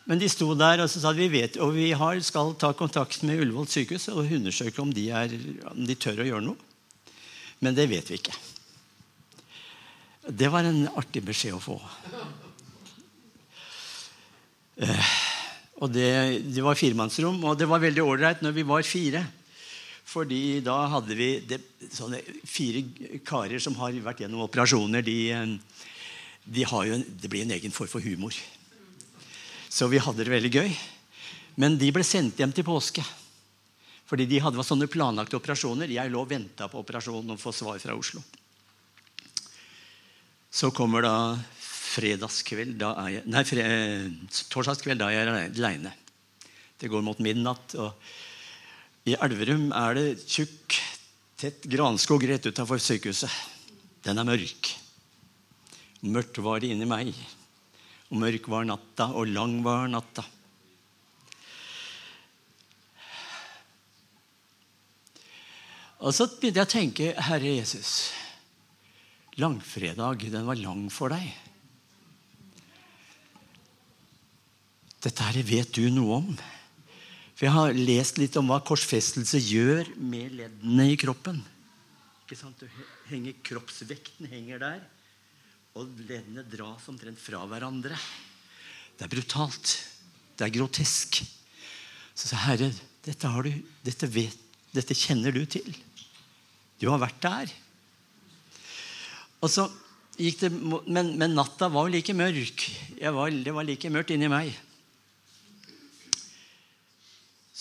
Men 0.04 0.20
de 0.20 0.28
sto 0.28 0.50
der 0.58 0.82
og 0.84 0.90
så 0.92 1.00
sa 1.00 1.14
vi 1.16 1.30
vet, 1.32 1.56
og 1.62 1.72
vi 1.72 1.88
har, 1.96 2.18
skal 2.20 2.52
ta 2.60 2.74
kontakt 2.76 3.22
med 3.24 3.40
Ullevål 3.40 3.70
sykehus 3.72 4.10
og 4.12 4.28
undersøke 4.28 4.82
om 4.84 4.92
de, 4.92 5.06
er, 5.08 5.32
om 5.70 5.86
de 5.88 5.96
tør 5.96 6.20
å 6.20 6.28
gjøre 6.28 6.44
noe. 6.50 7.12
Men 7.64 7.78
det 7.78 7.88
vet 7.88 8.10
vi 8.10 8.18
ikke. 8.20 8.36
Det 10.28 10.50
var 10.52 10.68
en 10.68 10.84
artig 10.92 11.22
beskjed 11.24 11.56
å 11.56 11.62
få. 11.62 11.78
Eh, 14.82 15.12
og 15.80 15.88
det, 15.94 16.10
det 16.52 16.62
var 16.66 16.76
firemannsrom, 16.76 17.40
og 17.48 17.56
det 17.56 17.70
var 17.70 17.80
veldig 17.80 18.04
ålreit 18.04 18.44
når 18.44 18.58
vi 18.58 18.66
var 18.68 18.84
fire. 18.84 19.24
Fordi 20.12 20.60
da 20.60 20.76
hadde 20.92 21.16
vi 21.16 21.28
det, 21.48 21.60
fire 22.44 22.82
karer 23.24 23.62
som 23.62 23.76
har 23.80 23.96
vært 24.04 24.20
gjennom 24.20 24.44
operasjoner. 24.44 25.04
De, 25.06 25.16
de 26.44 26.64
har 26.68 26.88
jo 26.88 26.98
en, 26.98 27.04
det 27.22 27.30
blir 27.32 27.46
en 27.46 27.54
egen 27.56 27.72
form 27.72 27.88
for 27.88 28.04
humor. 28.04 28.36
Så 29.72 29.88
vi 29.88 30.02
hadde 30.02 30.20
det 30.20 30.34
veldig 30.34 30.52
gøy. 30.52 30.74
Men 31.56 31.78
de 31.80 31.88
ble 31.94 32.04
sendt 32.04 32.40
hjem 32.40 32.52
til 32.52 32.66
påske. 32.66 33.04
Fordi 34.08 34.26
de 34.28 34.42
hadde 34.44 34.64
sånne 34.66 34.90
planlagte 34.92 35.38
operasjoner. 35.38 35.88
Jeg 35.88 36.12
lå 36.12 36.20
og 36.20 36.28
venta 36.28 36.68
på 36.68 36.82
operasjonen 36.82 37.32
og 37.32 37.40
få 37.40 37.54
svar 37.56 37.80
fra 37.80 37.96
Oslo. 37.96 38.20
Så 40.52 40.68
kommer 40.76 41.06
da 41.06 41.14
fredagskveld, 41.92 42.76
da 42.80 42.90
er 43.04 43.08
jeg, 43.14 43.24
nei, 43.32 43.42
fre, 43.48 43.64
torsdagskveld, 44.52 45.00
da 45.00 45.08
er 45.08 45.16
jeg 45.16 45.54
aleine. 45.56 45.94
Det 46.80 46.92
går 46.92 47.04
mot 47.04 47.20
midnatt. 47.24 47.76
og 47.80 47.96
I 49.02 49.16
Elverum 49.18 49.72
er 49.74 49.96
det 49.98 50.08
tjukk, 50.30 50.76
tett 51.40 51.64
granskog 51.66 52.22
rett 52.30 52.46
utafor 52.46 52.78
sykehuset. 52.78 53.32
Den 54.06 54.20
er 54.22 54.28
mørk. 54.28 54.70
Mørkt 56.06 56.38
var 56.42 56.62
det 56.62 56.70
inni 56.70 56.86
meg. 56.86 57.10
Og 58.12 58.20
mørk 58.22 58.46
var 58.52 58.68
natta, 58.68 59.08
og 59.10 59.26
lang 59.30 59.58
var 59.66 59.90
natta. 59.90 60.22
Og 66.02 66.14
så 66.14 66.26
begynte 66.30 66.62
jeg 66.62 66.66
å 66.66 66.72
tenke, 66.72 67.10
Herre 67.26 67.56
Jesus, 67.58 68.12
langfredag, 69.38 70.26
den 70.30 70.46
var 70.46 70.58
lang 70.58 70.88
for 70.94 71.14
deg. 71.14 71.26
Dette 75.02 75.26
her 75.26 75.38
vet 75.46 75.74
du 75.74 75.86
noe 75.90 76.18
om. 76.22 76.34
For 77.42 77.48
jeg 77.48 77.58
har 77.58 77.72
lest 77.74 78.18
litt 78.22 78.36
om 78.38 78.52
hva 78.52 78.60
korsfestelse 78.62 79.40
gjør 79.42 79.88
med 79.98 80.36
leddene 80.38 80.84
i 80.92 80.94
kroppen. 80.94 81.40
Ikke 82.22 82.38
sant? 82.38 82.62
Henger, 83.08 83.34
kroppsvekten 83.42 84.30
henger 84.30 84.62
der 84.62 84.84
og 85.74 85.90
leddene 86.06 86.46
dras 86.46 86.86
omtrent 86.86 87.18
fra 87.18 87.42
hverandre. 87.50 87.98
Det 88.94 89.08
er 89.08 89.10
brutalt. 89.10 89.74
Det 90.38 90.46
er 90.46 90.54
grotesk. 90.54 91.18
Så 92.14 92.30
sa 92.30 92.44
Herre, 92.46 92.70
dette, 93.02 93.34
du, 93.42 93.52
dette, 93.90 94.14
vet, 94.14 94.38
dette 94.70 94.94
kjenner 95.02 95.34
du 95.34 95.42
til. 95.42 95.66
Du 96.78 96.92
har 96.94 97.02
vært 97.02 97.18
der. 97.26 97.58
Og 99.42 99.50
så 99.50 99.66
gikk 100.14 100.44
det, 100.46 100.54
men, 100.54 101.16
men 101.18 101.34
natta 101.34 101.74
var 101.74 101.90
jo 101.90 101.98
like 101.98 102.14
mørk. 102.14 102.70
Var, 103.02 103.40
det 103.42 103.58
var 103.58 103.66
like 103.66 103.90
mørkt 103.90 104.14
inni 104.14 104.30
meg. 104.30 104.54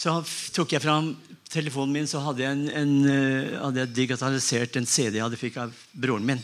Så 0.01 0.15
tok 0.55 0.71
jeg 0.73 0.81
fram 0.81 1.11
telefonen 1.51 1.93
min, 1.93 2.07
så 2.09 2.23
hadde 2.25 2.41
jeg, 2.41 2.55
en, 2.55 2.69
en, 2.73 2.93
eh, 3.05 3.51
hadde 3.61 3.83
jeg 3.83 3.93
digitalisert 3.93 4.79
en 4.79 4.87
CD 4.89 5.19
jeg 5.19 5.25
hadde 5.27 5.37
fikk 5.37 5.59
av 5.61 5.75
broren 5.93 6.25
min. 6.25 6.41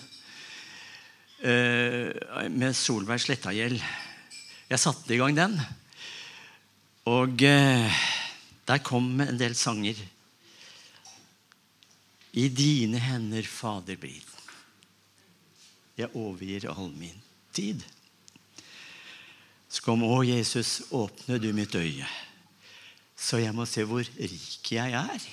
Uh, 1.38 2.10
med 2.50 2.74
Solveig 2.74 3.22
Slettagjeld. 3.22 3.82
Jeg 4.70 4.82
satte 4.82 5.14
i 5.14 5.20
gang 5.22 5.36
den. 5.38 5.54
Og 7.10 7.46
uh, 7.46 8.00
der 8.70 8.82
kom 8.86 9.10
en 9.22 9.38
del 9.38 9.54
sanger. 9.58 10.02
I 12.38 12.48
dine 12.54 13.02
hender, 13.02 13.46
Fader, 13.46 13.98
blir 14.02 14.22
Jeg 15.98 16.14
overgir 16.14 16.70
all 16.70 16.92
min 16.94 17.22
tid. 17.54 17.82
Så 19.70 19.82
kom, 19.86 20.06
å 20.06 20.22
Jesus, 20.26 20.84
åpne 20.94 21.42
du 21.42 21.50
mitt 21.58 21.74
øye, 21.78 22.06
så 23.18 23.42
jeg 23.42 23.56
må 23.58 23.66
se 23.66 23.84
hvor 23.88 24.06
rik 24.06 24.72
jeg 24.72 24.94
er. 24.94 25.28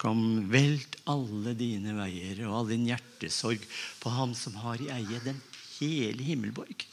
Kom, 0.00 0.48
velt 0.52 0.98
alle 1.08 1.54
dine 1.56 1.94
veier 1.96 2.42
og 2.48 2.58
all 2.58 2.72
din 2.72 2.88
hjertesorg 2.88 3.62
på 4.00 4.12
Ham 4.12 4.34
som 4.36 4.56
har 4.64 4.80
i 4.80 4.90
eie 4.92 5.20
den 5.24 5.40
hele 5.78 6.24
himmelborg. 6.24 6.84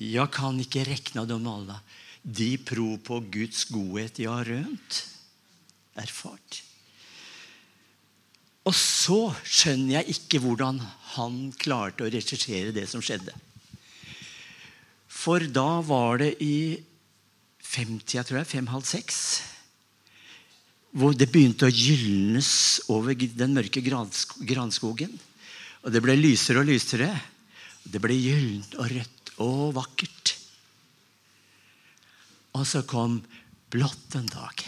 Jeg 0.00 0.32
kan 0.32 0.56
ikke 0.62 0.86
rekna 0.88 1.26
dem 1.28 1.46
alle, 1.50 1.76
de 2.24 2.54
pro 2.56 2.94
på 3.04 3.20
Guds 3.32 3.66
godhet 3.68 4.22
jeg 4.22 4.32
har 4.32 4.48
rønt, 4.48 5.00
erfart. 6.00 6.62
Og 8.68 8.76
så 8.76 9.20
skjønner 9.44 10.00
jeg 10.00 10.16
ikke 10.16 10.40
hvordan 10.44 10.80
han 11.14 11.38
klarte 11.60 12.04
å 12.04 12.12
regissere 12.12 12.74
det 12.76 12.86
som 12.90 13.02
skjedde. 13.04 13.32
For 15.08 15.44
da 15.48 15.80
var 15.84 16.20
det 16.20 16.34
i 16.44 16.76
50, 17.70 18.18
jeg 18.18 18.26
tror 18.26 18.40
jeg, 18.40 18.52
fem-halv 18.56 18.86
seks 18.88 19.22
hvor 20.90 21.14
det 21.14 21.28
begynte 21.30 21.68
å 21.68 21.70
gylnes 21.70 22.52
over 22.90 23.14
den 23.14 23.54
mørke 23.54 23.82
granskogen. 23.84 25.12
Og 25.86 25.94
det 25.94 26.02
ble 26.02 26.16
lysere 26.18 26.64
og 26.64 26.66
lysere. 26.66 27.12
Det 27.86 28.02
ble 28.02 28.16
gyllent 28.18 28.74
og 28.74 28.90
rødt 28.90 29.34
og 29.40 29.62
vakkert. 29.78 30.34
Og 32.58 32.66
så 32.66 32.82
kom 32.90 33.20
blått 33.70 34.18
en 34.18 34.26
dag. 34.34 34.64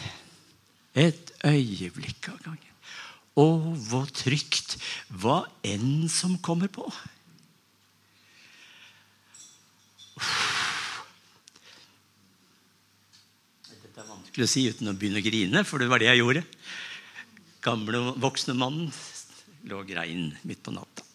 Et 0.95 1.35
øyeblikk 1.43 2.31
av 2.31 2.39
gangen. 2.47 2.72
Å, 3.33 3.47
hvor 3.89 4.11
trygt 4.13 4.77
hva 5.09 5.43
enn 5.65 6.09
som 6.13 6.37
kommer 6.45 6.69
på. 6.69 6.85
Dette 13.71 14.03
er 14.03 14.11
vanskelig 14.11 14.45
å 14.45 14.53
si 14.53 14.67
uten 14.69 14.93
å 14.93 14.97
begynne 14.97 15.23
å 15.23 15.25
grine, 15.25 15.65
for 15.65 15.81
det 15.81 15.89
var 15.89 16.03
det 16.03 16.11
jeg 16.11 16.21
gjorde. 16.21 16.45
Gamle, 17.65 18.05
voksne 18.21 18.59
mannen 18.59 18.93
lå 19.65 19.81
og 19.81 19.89
grein 19.89 20.33
midt 20.45 20.61
på 20.67 20.75
natta. 20.75 21.07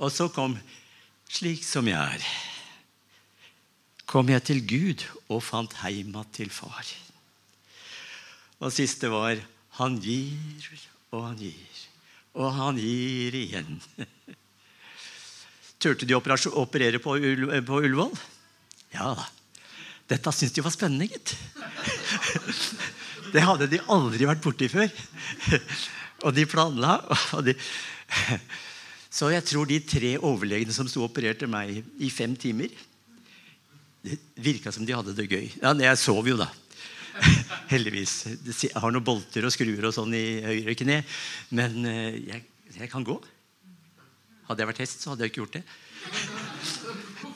Og 0.00 0.12
så 0.12 0.28
kom 0.32 0.58
'Slik 1.30 1.62
som 1.64 1.86
jeg 1.86 1.96
er'. 1.96 2.26
Kom 4.06 4.28
jeg 4.28 4.42
til 4.42 4.60
Gud 4.66 5.04
og 5.28 5.42
fant 5.42 5.72
heima 5.84 6.24
til 6.32 6.50
far. 6.50 6.84
Og 8.60 8.72
siste 8.72 9.08
var 9.08 9.36
'Han 9.78 10.00
gir 10.00 10.80
og 11.10 11.24
han 11.26 11.38
gir, 11.38 11.78
og 12.34 12.52
han 12.54 12.76
gir 12.78 13.34
igjen'. 13.34 13.80
Turte 15.80 16.06
de 16.06 16.14
å 16.14 16.20
operere 16.60 17.00
på, 17.00 17.16
på 17.66 17.80
Ullevål? 17.80 18.12
Ja 18.92 19.14
da. 19.16 19.26
Dette 20.10 20.32
syntes 20.34 20.52
de 20.52 20.62
var 20.62 20.74
spennende, 20.74 21.06
gitt. 21.08 21.36
Det 23.34 23.42
hadde 23.46 23.68
de 23.70 23.78
aldri 23.86 24.26
vært 24.26 24.42
borti 24.42 24.66
før. 24.68 24.90
Og 26.26 26.34
de 26.34 26.44
planla. 26.50 26.96
Og 27.38 27.44
de 27.46 27.54
så 29.10 29.30
jeg 29.30 29.44
tror 29.46 29.66
de 29.66 29.78
tre 29.82 30.16
overlegene 30.18 30.74
som 30.74 30.88
sto 30.90 31.02
og 31.02 31.10
opererte 31.10 31.46
meg 31.50 31.80
i 32.02 32.10
fem 32.10 32.36
timer 32.38 32.70
Det 34.02 34.16
virka 34.42 34.72
som 34.74 34.86
de 34.86 34.94
hadde 34.94 35.14
det 35.14 35.26
gøy. 35.30 35.46
Ja, 35.60 35.74
Jeg 35.74 35.98
sov 35.98 36.26
jo, 36.26 36.36
da. 36.38 36.48
Heldigvis. 37.72 38.14
Jeg 38.46 38.74
har 38.74 38.94
noen 38.94 39.06
bolter 39.06 39.46
og 39.46 39.54
skruer 39.54 39.86
og 39.88 39.94
sånn 39.96 40.14
i 40.16 40.40
høyre 40.44 40.74
kne. 40.78 41.00
Men 41.56 41.84
eh, 41.88 42.20
jeg, 42.30 42.44
jeg 42.78 42.90
kan 42.92 43.06
gå. 43.06 43.16
Hadde 44.48 44.64
jeg 44.64 44.70
vært 44.72 44.82
hest, 44.82 45.02
så 45.02 45.12
hadde 45.12 45.26
jeg 45.26 45.32
ikke 45.34 45.44
gjort 45.44 45.58
det. 45.60 45.64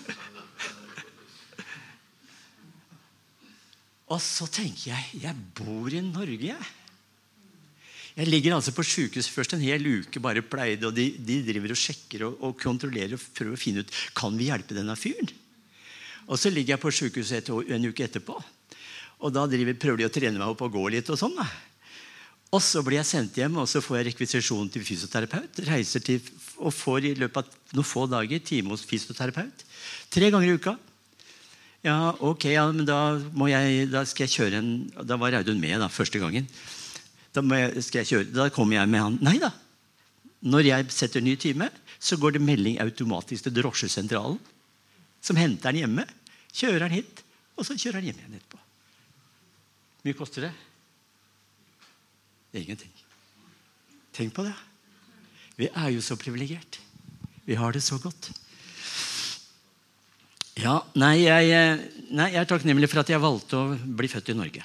Og 4.15 4.21
så 4.21 4.47
tenker 4.53 4.93
jeg 4.93 5.23
jeg 5.23 5.45
bor 5.57 5.89
i 5.89 6.03
Norge, 6.05 6.51
jeg. 6.51 6.73
Jeg 8.15 8.31
ligger 8.31 8.55
altså 8.55 8.71
på 8.71 8.85
sjukehus 8.87 9.27
først 9.33 9.57
en 9.57 9.65
hel 9.65 9.83
uke, 9.83 10.21
bare 10.23 10.45
pleide, 10.47 10.87
og 10.87 10.95
de, 10.95 11.09
de 11.19 11.41
driver 11.49 11.73
og 11.75 11.81
sjekker 11.81 12.23
og, 12.29 12.37
og, 12.47 12.53
kontrollerer 12.61 13.17
og 13.17 13.25
prøver 13.35 13.57
å 13.57 13.59
finne 13.59 13.83
ut 13.83 13.97
kan 14.15 14.37
vi 14.39 14.53
hjelpe 14.53 14.77
denne 14.77 14.95
fyren. 14.99 15.33
Og 16.29 16.39
så 16.39 16.53
ligger 16.53 16.77
jeg 16.77 16.83
på 16.85 16.93
sjukehuset 16.95 17.51
en 17.51 17.89
uke 17.91 18.07
etterpå. 18.07 18.37
Og 19.25 19.33
da 19.33 19.47
driver, 19.49 19.77
prøver 19.81 20.03
de 20.03 20.09
å 20.09 20.13
trene 20.13 20.37
meg 20.37 20.51
opp 20.53 20.63
og 20.67 20.75
gå 20.77 20.85
litt. 20.93 21.09
Og 21.09 21.19
sånn. 21.19 21.37
Og 22.55 22.63
så 22.63 22.83
blir 22.87 23.01
jeg 23.01 23.09
sendt 23.09 23.39
hjem, 23.41 23.57
og 23.59 23.67
så 23.71 23.81
får 23.83 23.99
jeg 23.99 24.09
rekvisisjon 24.11 24.69
til 24.71 24.85
fysioterapeut. 24.87 25.63
Reiser 25.67 26.05
til, 26.05 26.21
og 26.61 26.75
får 26.77 27.09
i 27.09 27.15
løpet 27.19 27.41
av 27.41 27.79
noen 27.79 27.89
få 27.89 28.05
dager 28.11 28.43
time 28.45 28.75
hos 28.75 28.85
fysioterapeut. 28.87 29.65
Tre 30.13 30.31
ganger 30.31 30.53
i 30.53 30.59
uka. 30.59 30.77
Ja, 31.85 32.15
ok, 32.25 32.47
ja, 32.55 32.65
men 32.73 32.87
da, 32.89 33.19
jeg, 33.51 33.89
da 33.93 34.05
skal 34.09 34.25
jeg 34.25 34.33
kjøre 34.39 34.61
en 34.63 34.71
Da 35.05 35.19
var 35.21 35.35
Raudun 35.35 35.59
med 35.61 35.83
da, 35.83 35.91
første 35.93 36.21
gangen. 36.23 36.47
Da, 37.37 37.43
jeg, 37.59 37.83
skal 37.85 38.01
jeg 38.01 38.11
kjøre, 38.13 38.31
da 38.33 38.49
kommer 38.55 38.79
jeg 38.79 38.93
med 38.93 39.03
han. 39.03 39.19
Nei 39.25 39.37
da. 39.43 39.51
Når 40.45 40.69
jeg 40.69 40.95
setter 40.95 41.25
ny 41.25 41.35
time, 41.41 41.69
så 42.01 42.17
går 42.21 42.37
det 42.37 42.45
melding 42.45 42.79
automatisk 42.85 43.49
til 43.49 43.57
drosjesentralen. 43.59 44.39
Som 45.25 45.41
henter 45.41 45.73
han 45.73 45.81
hjemme. 45.83 46.07
Kjører 46.55 46.87
han 46.87 46.95
hit, 46.95 47.25
og 47.59 47.67
så 47.67 47.77
kjører 47.77 48.01
han 48.01 48.13
hjem 48.13 48.23
igjen 48.23 48.39
etterpå. 48.39 48.54
Mye 50.05 50.17
koster 50.17 50.47
det? 50.47 50.53
Ingenting. 52.61 52.93
Tenk 54.15 54.35
på 54.37 54.45
det. 54.47 54.55
Vi 55.57 55.71
er 55.71 55.91
jo 55.95 56.03
så 56.05 56.17
privilegert. 56.21 56.79
Vi 57.45 57.57
har 57.59 57.73
det 57.73 57.83
så 57.83 57.99
godt. 57.99 58.31
Ja, 60.61 60.79
nei 60.95 61.25
jeg, 61.25 61.51
nei, 62.15 62.29
jeg 62.31 62.41
er 62.45 62.49
takknemlig 62.49 62.89
for 62.93 63.03
at 63.03 63.11
jeg 63.11 63.23
valgte 63.23 63.59
å 63.59 63.75
bli 63.75 64.11
født 64.13 64.31
i 64.31 64.39
Norge. 64.39 64.63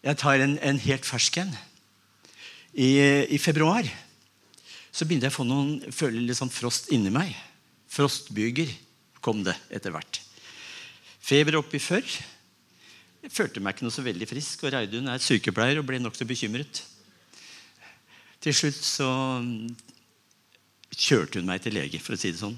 Jeg 0.00 0.16
tar 0.16 0.40
en, 0.40 0.54
en 0.64 0.78
helt 0.80 1.04
fersk 1.04 1.42
en. 1.42 1.50
I, 2.72 2.88
I, 3.28 3.38
februar 3.42 3.84
så 4.90 5.04
begynte 5.04 5.28
jeg 5.28 5.34
å 5.34 5.36
få 5.36 5.44
noen, 5.44 5.92
føle 5.92 6.22
litt 6.24 6.38
sånn 6.38 6.52
frost 6.52 6.88
inni 6.94 7.12
meg. 7.12 7.34
Frostbyger 7.90 8.70
kom 9.20 9.42
det 9.44 9.56
etter 9.74 9.92
hvert. 9.94 10.20
Feber 11.20 11.58
oppi 11.58 11.80
før. 11.82 12.06
Jeg 13.20 13.34
følte 13.34 13.60
meg 13.60 13.76
ikke 13.76 13.86
noe 13.86 13.94
så 13.94 14.04
veldig 14.06 14.28
frisk. 14.30 14.64
Og 14.64 14.74
Reidun 14.74 15.10
er 15.10 15.22
sykepleier 15.22 15.82
og 15.82 15.88
ble 15.88 16.00
nokså 16.00 16.26
bekymret. 16.28 16.84
Til 18.40 18.56
slutt 18.56 18.80
så 18.80 19.10
kjørte 20.96 21.40
hun 21.40 21.48
meg 21.50 21.60
til 21.62 21.76
lege, 21.76 22.00
for 22.00 22.16
å 22.16 22.20
si 22.20 22.32
det 22.32 22.40
sånn. 22.40 22.56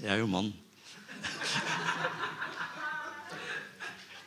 Jeg 0.00 0.12
er 0.14 0.22
jo 0.22 0.30
mann. 0.30 0.52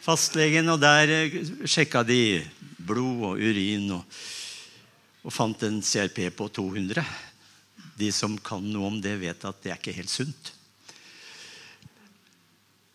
fastlegen, 0.04 0.67
og 0.73 0.82
der 0.84 1.12
eh, 1.15 1.36
sjekka 1.63 2.04
de 2.04 2.43
blod 2.84 3.23
og 3.30 3.39
urin 3.39 3.88
og, 3.95 4.17
og 5.23 5.32
fant 5.32 5.63
en 5.63 5.80
CRP 5.80 6.28
på 6.36 6.49
200. 6.60 7.04
De 7.99 8.10
som 8.15 8.36
kan 8.41 8.63
noe 8.65 8.89
om 8.89 8.99
det, 9.01 9.17
vet 9.21 9.45
at 9.45 9.63
det 9.63 9.71
er 9.71 9.79
ikke 9.79 9.95
helt 9.95 10.12
sunt. 10.12 10.53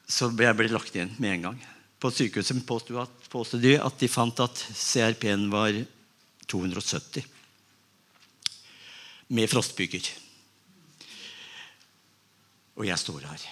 Så 0.08 0.30
jeg 0.32 0.56
ble 0.56 0.70
lagt 0.72 0.94
igjen 0.96 1.12
med 1.20 1.36
en 1.36 1.50
gang. 1.50 1.58
På 2.00 2.10
sykehuset 2.14 2.62
påstod 2.66 3.60
de 3.60 3.74
at 3.82 4.00
de 4.00 4.08
fant 4.08 4.40
at 4.40 4.62
CRP-en 4.72 5.48
var 5.52 5.76
270. 6.48 7.26
Med 9.34 9.50
frostbyger. 9.50 10.08
Og 12.78 12.86
jeg 12.86 13.02
står 13.02 13.26
her. 13.26 13.46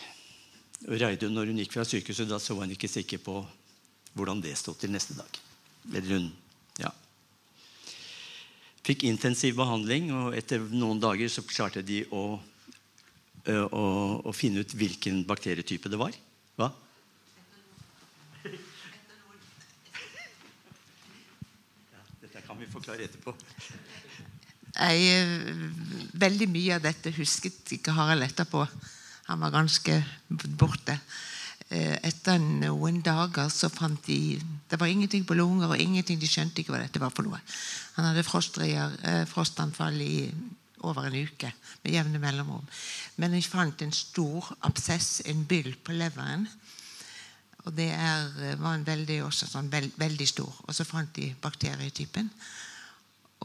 Og 0.87 1.01
Reidun, 1.01 1.35
når 1.35 1.51
hun 1.51 1.61
gikk 1.61 1.75
fra 1.75 1.85
sykehuset, 1.85 2.29
da 2.31 2.39
så 2.41 2.55
hun 2.57 2.73
ikke 2.73 2.89
sikker 2.89 3.21
på 3.21 3.41
hvordan 4.17 4.41
det 4.41 4.55
stod 4.57 4.79
til 4.81 4.95
neste 4.95 5.17
dag. 5.19 5.41
Eller 5.93 6.15
hun. 6.15 6.31
Fikk 8.87 9.03
intensiv 9.09 9.57
behandling, 9.59 10.13
og 10.15 10.35
etter 10.39 10.63
noen 10.71 11.01
dager 11.03 11.31
så 11.33 11.43
klarte 11.43 11.83
de 11.83 12.05
å, 12.15 12.39
å, 13.51 13.85
å 14.23 14.35
finne 14.37 14.63
ut 14.63 14.75
hvilken 14.79 15.25
bakterietype 15.27 15.91
det 15.91 15.99
var. 15.99 16.15
Hva? 16.55 16.69
Ja, 21.91 22.05
dette 22.23 22.45
kan 22.47 22.63
vi 22.63 22.71
forklare 22.71 23.09
etterpå. 23.09 23.35
Jeg, 24.77 25.57
veldig 26.15 26.49
mye 26.53 26.77
av 26.77 26.85
dette 26.85 27.11
husket 27.17 27.75
ikke 27.75 27.95
Harald 27.97 28.23
etterpå. 28.29 28.63
Han 29.33 29.43
var 29.43 29.55
ganske 29.55 29.99
borte. 30.31 30.95
Etter 31.67 32.39
noen 32.39 33.01
dager 33.03 33.51
så 33.51 33.67
fant 33.73 33.99
de 34.07 34.39
Det 34.69 34.81
var 34.81 34.91
ingenting 34.91 35.27
på 35.27 35.35
lunger, 35.35 35.69
og 35.69 35.81
ingenting, 35.81 36.21
de 36.21 36.29
skjønte 36.29 36.61
ikke 36.61 36.75
hva 36.75 36.83
dette 36.83 37.01
var 37.03 37.13
for 37.15 37.27
noe. 37.27 37.39
Han 37.97 38.09
hadde 38.09 38.25
eh, 38.27 39.27
frostanfall 39.31 40.01
i 40.03 40.31
over 40.85 41.09
en 41.09 41.19
uke 41.27 41.53
med 41.85 41.93
jevne 41.93 42.21
mellomrom. 42.21 42.67
Men 43.17 43.35
jeg 43.35 43.49
fant 43.49 43.83
en 43.83 43.95
stor 43.95 44.53
absess, 44.67 45.23
en 45.27 45.45
byll, 45.49 45.75
på 45.83 45.95
leveren. 45.97 46.47
Og 47.67 47.75
det 47.75 47.91
er, 47.91 48.27
eh, 48.43 48.59
var 48.61 48.75
en 48.75 48.87
veldig, 48.87 49.23
også 49.25 49.49
sånn, 49.51 49.71
veld, 49.71 49.93
veldig 49.97 50.29
stor. 50.29 50.53
Og 50.67 50.75
så 50.75 50.85
fant 50.85 51.13
de 51.15 51.33
bakterietypen. 51.43 52.31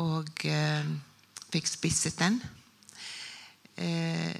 Og 0.01 0.45
eh, 0.45 0.91
fikk 1.51 1.67
spisset 1.67 2.19
den. 2.19 2.41
Eh, 3.77 4.37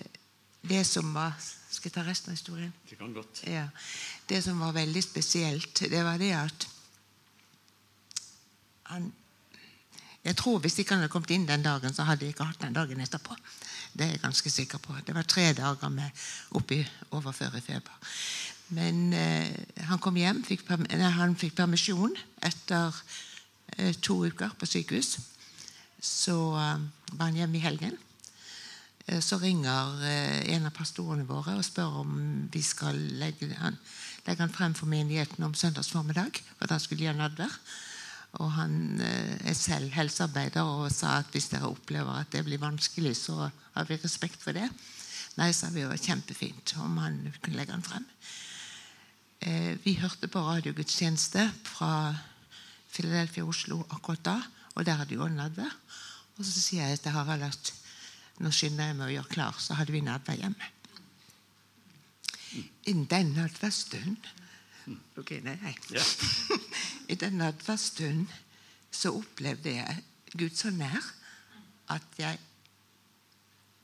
det 0.62 0.86
som 0.86 1.14
var 1.14 1.34
Skal 1.72 1.88
jeg 1.88 1.96
ta 1.96 2.04
resten 2.04 2.34
av 2.34 2.36
historien? 2.36 2.74
Det 2.90 2.98
kan 3.00 3.14
godt. 3.16 3.44
Ja. 3.48 3.70
Det 4.28 4.42
som 4.44 4.60
var 4.60 4.76
veldig 4.76 5.04
spesielt, 5.04 5.84
det 5.92 6.04
var 6.04 6.20
det 6.20 6.34
at 6.36 6.68
han, 8.92 9.12
Jeg 10.24 10.36
tror 10.38 10.60
Hvis 10.60 10.78
ikke 10.78 10.94
han 10.94 11.02
hadde 11.02 11.12
kommet 11.12 11.32
inn 11.34 11.48
den 11.48 11.64
dagen, 11.64 11.94
så 11.94 12.04
hadde 12.04 12.26
jeg 12.26 12.36
ikke 12.36 12.46
hatt 12.46 12.62
den 12.62 12.76
dagen 12.76 13.00
etterpå. 13.02 13.34
Det 13.94 14.06
er 14.06 14.12
jeg 14.12 14.22
ganske 14.22 14.50
sikker 14.50 14.78
på. 14.78 14.94
Det 15.08 15.16
var 15.16 15.24
tre 15.24 15.54
dager 15.54 15.90
med 15.90 16.12
oppi 16.52 16.78
overført 17.12 17.64
feber. 17.64 17.96
Men 18.70 19.14
eh, 19.14 19.50
han 19.88 20.00
kom 20.00 20.16
hjem, 20.16 20.44
fikk, 20.48 20.70
nei, 20.70 21.10
han 21.12 21.34
fikk 21.36 21.56
permisjon 21.58 22.14
etter 22.48 22.94
eh, 23.78 23.96
to 24.00 24.22
uker 24.28 24.54
på 24.60 24.70
sykehus. 24.70 25.18
Så 26.00 26.38
eh, 26.54 26.86
var 27.16 27.26
han 27.26 27.42
hjemme 27.42 27.58
i 27.58 27.66
helgen. 27.66 27.98
Eh, 29.08 29.20
Så 29.20 29.38
ringer 29.38 30.04
eh, 30.06 30.54
en 30.56 30.68
av 30.70 30.76
pastorene 30.76 31.26
våre 31.28 31.56
og 31.58 31.66
spør 31.66 32.02
om 32.04 32.14
vi 32.54 32.62
skal 32.66 32.98
legge 33.22 33.50
han, 33.58 33.78
legge 34.28 34.44
han 34.44 34.54
frem 34.54 34.76
for 34.78 34.92
menigheten 34.92 35.44
om 35.46 35.56
søndags 35.58 35.92
formiddag. 35.94 36.42
For 36.60 36.70
da 36.70 36.80
skulle 36.80 37.02
de 37.02 37.10
ha 37.10 37.16
nadvær. 37.18 37.56
Og 38.40 38.52
han 38.56 39.02
eh, 39.02 39.50
er 39.52 39.58
selv 39.58 39.92
helsearbeider 39.96 40.64
og 40.64 40.92
sa 40.94 41.18
at 41.20 41.34
hvis 41.34 41.50
dere 41.52 41.72
opplever 41.72 42.22
at 42.22 42.32
det 42.32 42.46
blir 42.48 42.62
vanskelig, 42.62 43.16
så 43.18 43.50
har 43.50 43.90
vi 43.90 44.00
respekt 44.00 44.42
for 44.44 44.56
det. 44.56 44.70
Nei, 45.40 45.52
sa 45.56 45.72
vi, 45.72 45.82
det 45.82 45.90
var 45.90 46.00
kjempefint 46.00 46.76
om 46.84 46.98
han 47.00 47.22
kunne 47.42 47.58
legge 47.58 47.72
han 47.72 47.86
frem. 47.86 48.08
Vi 49.82 49.96
hørte 49.98 50.28
på 50.30 50.42
radiogudstjeneste 50.44 51.48
fra 51.66 52.12
Philadelphia 52.92 53.48
Oslo 53.48 53.80
akkurat 53.90 54.22
da, 54.28 54.36
og 54.76 54.86
der 54.86 55.00
hadde 55.00 55.16
jo 55.16 55.26
det. 55.56 55.70
Og 56.38 56.44
så 56.46 56.52
sier 56.52 56.92
jeg 56.92 57.00
til 57.02 57.16
Harald 57.16 57.48
at 57.48 57.72
nå 58.40 58.52
skynder 58.56 58.90
jeg 58.90 58.98
meg 59.00 59.10
å 59.10 59.16
gjøre 59.16 59.34
klar, 59.34 59.58
så 59.60 59.78
hadde 59.80 59.96
vi 59.96 60.04
nadvær 60.06 60.40
hjemme. 60.40 60.70
I 62.88 62.94
den 63.08 63.36
nadværstunden 63.38 64.18
Ok, 65.16 65.30
nei, 65.46 65.54
nei. 65.62 65.72
Ja. 65.94 66.02
I 67.14 67.16
den 67.22 67.38
nadværstunden 67.40 68.26
så 68.92 69.12
opplevde 69.16 69.76
jeg 69.76 70.00
Gud 70.34 70.56
så 70.58 70.72
nær 70.74 71.06
at 71.94 72.18
jeg 72.20 72.40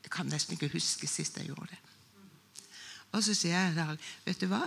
jeg 0.08 0.14
kan 0.14 0.30
nesten 0.32 0.56
ikke 0.56 0.70
huske 0.72 1.04
sist 1.10 1.36
jeg 1.36 1.50
gjorde 1.50 1.68
det. 1.68 1.78
Og 3.12 3.20
så 3.24 3.34
sier 3.36 3.58
jeg 3.58 3.74
til 3.76 3.98
vet 4.24 4.40
du 4.40 4.46
hva? 4.48 4.62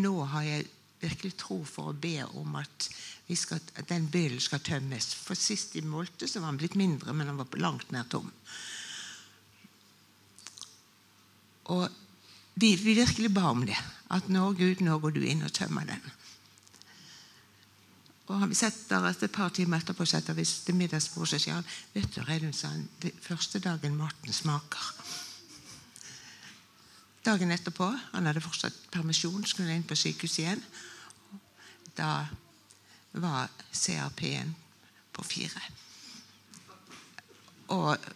Nå 0.00 0.12
har 0.32 0.46
jeg 0.46 0.68
virkelig 1.02 1.34
tro 1.42 1.58
for 1.68 1.90
å 1.90 1.98
be 1.98 2.14
om 2.40 2.54
at, 2.56 2.86
vi 3.26 3.36
skal, 3.36 3.60
at 3.76 3.90
den 3.90 4.06
byllen 4.08 4.40
skal 4.40 4.62
tømmes. 4.64 5.10
For 5.18 5.36
sist 5.36 5.74
de 5.76 5.82
målte, 5.84 6.24
så 6.24 6.40
var 6.40 6.52
han 6.52 6.60
blitt 6.62 6.78
mindre, 6.80 7.12
men 7.12 7.28
han 7.28 7.40
var 7.42 7.60
langt 7.60 7.92
mer 7.92 8.08
tom. 8.08 8.30
Og 11.72 11.88
vi, 12.54 12.74
vi 12.76 12.94
virkelig 12.98 13.32
ba 13.34 13.48
om 13.50 13.64
det. 13.66 13.78
At 14.12 14.28
nå, 14.28 14.50
Gud, 14.58 14.82
nå 14.84 14.98
går 15.00 15.16
du 15.16 15.22
inn 15.24 15.44
og 15.46 15.54
tømmer 15.56 15.88
den. 15.88 16.12
Og 18.32 18.44
vi 18.48 18.56
setter 18.56 19.04
etter 19.08 19.26
et 19.26 19.34
par 19.34 19.50
timer 19.52 19.82
etterpå 19.82 20.06
setter 20.08 20.36
vi 20.36 20.44
til 20.46 20.76
middagsbord, 20.78 21.28
så 21.28 21.40
sier 21.42 21.64
vet 21.92 22.14
du, 22.14 22.22
Reidun, 22.24 22.54
sa 22.56 22.70
han, 22.72 22.86
første 23.24 23.60
dagen 23.60 23.98
maten 23.98 24.32
smaker. 24.32 24.84
Dagen 27.26 27.52
etterpå, 27.54 27.90
han 28.12 28.26
hadde 28.26 28.42
fortsatt 28.42 28.78
permisjon, 28.94 29.44
skulle 29.46 29.74
inn 29.74 29.86
på 29.86 29.98
sykehus 29.98 30.38
igjen. 30.42 30.62
Da 31.98 32.24
var 33.12 33.50
CRP-en 33.70 34.54
på 35.12 35.24
fire. 35.26 35.62
Og, 37.72 38.08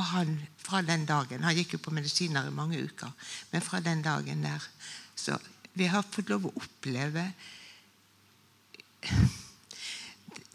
og 0.00 0.06
han 0.14 0.34
fra 0.60 0.80
den 0.86 1.04
dagen 1.08 1.44
Han 1.44 1.56
gikk 1.56 1.76
jo 1.76 1.84
på 1.84 1.92
medisiner 1.94 2.48
i 2.48 2.54
mange 2.54 2.80
uker, 2.80 3.12
men 3.52 3.64
fra 3.64 3.82
den 3.84 4.02
dagen 4.02 4.44
der 4.46 4.64
Så 5.14 5.36
vi 5.76 5.86
har 5.92 6.06
fått 6.06 6.32
lov 6.32 6.48
å 6.48 6.56
oppleve 6.56 7.30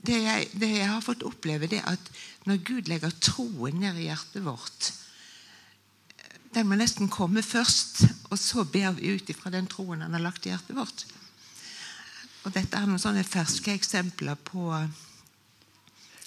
det 0.06 0.18
jeg, 0.22 0.50
det 0.54 0.70
jeg 0.70 0.90
har 0.90 1.02
fått 1.02 1.24
oppleve, 1.26 1.70
det 1.70 1.82
at 1.82 2.12
når 2.46 2.60
Gud 2.68 2.90
legger 2.92 3.14
troen 3.26 3.80
ned 3.82 3.98
i 3.98 4.06
hjertet 4.06 4.44
vårt 4.46 4.92
Den 6.54 6.70
må 6.70 6.78
nesten 6.80 7.10
komme 7.12 7.42
først, 7.44 8.06
og 8.30 8.38
så 8.40 8.64
ber 8.64 8.94
vi 9.00 9.16
ut 9.16 9.30
ifra 9.30 9.52
den 9.52 9.68
troen 9.68 10.06
han 10.06 10.14
har 10.16 10.24
lagt 10.24 10.46
i 10.46 10.54
hjertet 10.54 10.78
vårt. 10.78 11.04
Og 12.46 12.54
Dette 12.56 12.80
er 12.80 12.88
noen 12.88 13.02
sånne 13.02 13.26
ferske 13.28 13.74
eksempler 13.74 14.38
på 14.40 14.70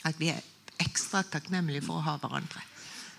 at 0.05 0.19
vi 0.21 0.29
er 0.35 0.45
ekstra 0.85 1.23
takknemlige 1.25 1.87
for 1.87 2.03
å 2.03 2.05
ha 2.11 2.19
hverandre. 2.21 2.61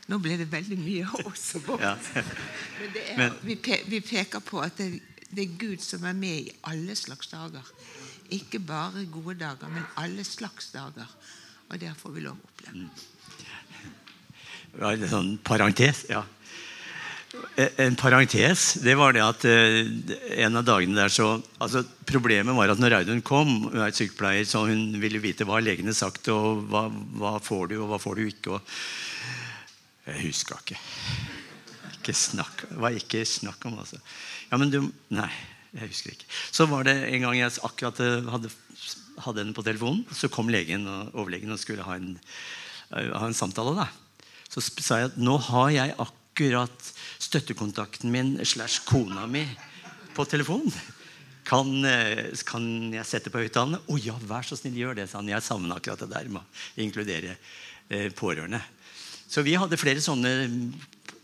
Nå 0.09 0.17
ble 0.23 0.39
det 0.39 0.47
veldig 0.49 0.77
mye 0.81 1.05
oss 1.29 1.45
og 1.59 1.67
vårt. 1.67 1.83
Ja. 1.85 1.95
Men, 2.79 2.93
det 2.95 3.03
er, 3.13 3.35
vi, 3.45 3.55
pe 3.61 3.79
vi 3.91 4.01
peker 4.01 4.41
på 4.45 4.61
at 4.65 4.79
det, 4.81 4.89
det 5.29 5.45
er 5.45 5.57
Gud 5.61 5.83
som 5.85 6.07
er 6.09 6.17
med 6.17 6.49
i 6.49 6.55
alle 6.71 6.95
slags 6.97 7.29
dager. 7.29 7.69
Ikke 8.33 8.61
bare 8.61 9.05
gode 9.09 9.37
dager, 9.41 9.69
men 9.73 9.85
alle 10.01 10.25
slags 10.25 10.71
dager. 10.73 11.07
Og 11.69 11.77
det 11.81 11.93
får 11.97 12.15
vi 12.15 12.25
lov 12.25 12.37
å 12.37 12.49
oppleve. 12.49 12.89
Ja, 14.79 14.91
en 14.93 15.09
sånn 15.09 15.31
parentes. 15.45 16.03
Ja. 16.09 16.23
Eh, 17.57 17.69
En 17.85 17.95
parentes 17.97 18.79
det 18.81 18.95
var 18.97 19.13
det 19.13 19.21
at 19.21 19.45
eh, 19.45 19.85
en 20.41 20.57
av 20.57 20.65
dagene 20.65 20.97
der 20.97 21.13
så 21.13 21.35
altså 21.61 21.83
Problemet 22.09 22.57
var 22.57 22.71
at 22.73 22.79
når 22.81 22.95
Audun 23.03 23.21
kom, 23.21 23.51
hun 23.69 23.83
er 23.85 23.93
sykepleier, 23.93 24.47
så 24.49 24.63
hun 24.65 24.95
ville 24.97 25.21
vite 25.21 25.45
hva 25.45 25.59
legene 25.61 25.93
sagt, 25.93 26.25
og 26.33 26.63
hva, 26.71 26.87
hva 27.21 27.35
får 27.37 27.69
du, 27.69 27.75
og 27.83 27.91
hva 27.91 27.99
får 28.01 28.17
du 28.17 28.23
ikke. 28.25 28.57
Og 28.57 28.61
jeg 30.13 30.29
huska 30.29 30.57
ikke. 30.61 30.79
Ikke 31.99 32.15
snakk, 32.15 32.65
var 32.79 32.95
ikke 32.95 33.23
snakk 33.27 33.65
om, 33.69 33.79
altså. 33.81 33.99
Ja, 34.49 34.57
men 34.57 34.73
du 34.73 34.81
Nei, 35.13 35.29
jeg 35.75 35.91
husker 35.91 36.13
ikke. 36.15 36.29
Så 36.51 36.65
var 36.69 36.87
det 36.87 36.95
en 37.09 37.25
gang 37.25 37.37
jeg 37.37 37.57
akkurat 37.65 37.99
eh, 38.01 38.29
hadde, 38.33 38.51
hadde 39.25 39.43
henne 39.43 39.57
på 39.57 39.65
telefonen, 39.65 40.05
så 40.15 40.31
kom 40.33 40.49
legen 40.49 40.87
og 40.89 41.15
overlegen 41.15 41.53
og 41.53 41.61
skulle 41.61 41.85
ha 41.85 41.97
en, 41.99 42.15
eh, 42.95 43.11
ha 43.13 43.25
en 43.27 43.37
samtale. 43.37 43.75
da. 43.77 43.89
Så 44.49 44.63
sa 44.65 45.01
jeg 45.03 45.11
at 45.11 45.19
nå 45.21 45.37
har 45.49 45.69
jeg 45.75 45.97
akkurat 46.01 46.93
støttekontakten 47.21 48.09
min 48.13 48.37
slash 48.41 48.85
kona 48.89 49.27
mi 49.29 49.43
på 50.15 50.25
telefonen. 50.25 50.73
Kan, 51.49 51.85
eh, 51.85 52.29
kan 52.45 52.65
jeg 52.93 53.05
sette 53.09 53.31
på 53.33 53.41
høyttalerne? 53.41 53.81
Å 53.89 54.01
ja, 54.01 54.13
vær 54.29 54.45
så 54.45 54.57
snill, 54.57 54.77
gjør 54.77 54.99
det, 54.99 55.09
sa 55.09 55.17
han. 55.17 55.31
Jeg 55.31 55.45
savner 55.45 55.77
akkurat 55.77 56.01
det 56.03 56.11
der 56.11 56.29
med 56.29 56.41
å 56.41 56.83
inkludere 56.83 57.37
eh, 57.89 58.09
pårørende. 58.13 58.61
Så 59.29 59.43
vi 59.45 59.53
hadde 59.59 59.77
flere 59.77 60.01
sånne 60.01 60.31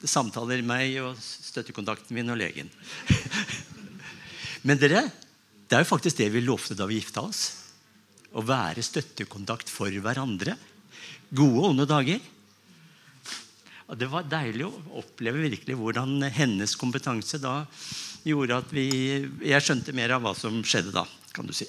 samtaler, 0.06 0.62
meg 0.62 1.00
og 1.02 1.18
støttekontakten 1.18 2.14
min 2.14 2.30
og 2.30 2.38
legen. 2.38 2.70
Men 4.68 4.78
dere, 4.82 5.08
det 5.66 5.78
er 5.78 5.82
jo 5.82 5.90
faktisk 5.90 6.20
det 6.22 6.30
vi 6.34 6.44
lovte 6.46 6.78
da 6.78 6.86
vi 6.90 7.00
gifta 7.00 7.24
oss. 7.26 7.42
Å 8.36 8.44
være 8.46 8.84
støttekontakt 8.86 9.72
for 9.72 9.90
hverandre. 9.90 10.54
Gode 11.34 11.64
og 11.64 11.70
onde 11.72 11.88
dager. 11.90 12.22
Det 13.98 14.10
var 14.10 14.30
deilig 14.30 14.66
å 14.68 15.02
oppleve 15.02 15.44
virkelig 15.46 15.78
hvordan 15.78 16.28
hennes 16.34 16.74
kompetanse 16.78 17.38
da 17.42 17.64
gjorde 18.26 18.58
at 18.58 18.72
vi 18.74 18.88
Jeg 19.46 19.62
skjønte 19.62 19.94
mer 19.94 20.16
av 20.16 20.24
hva 20.26 20.34
som 20.38 20.58
skjedde 20.66 20.94
da, 20.94 21.06
kan 21.34 21.46
du 21.46 21.54
si. 21.54 21.68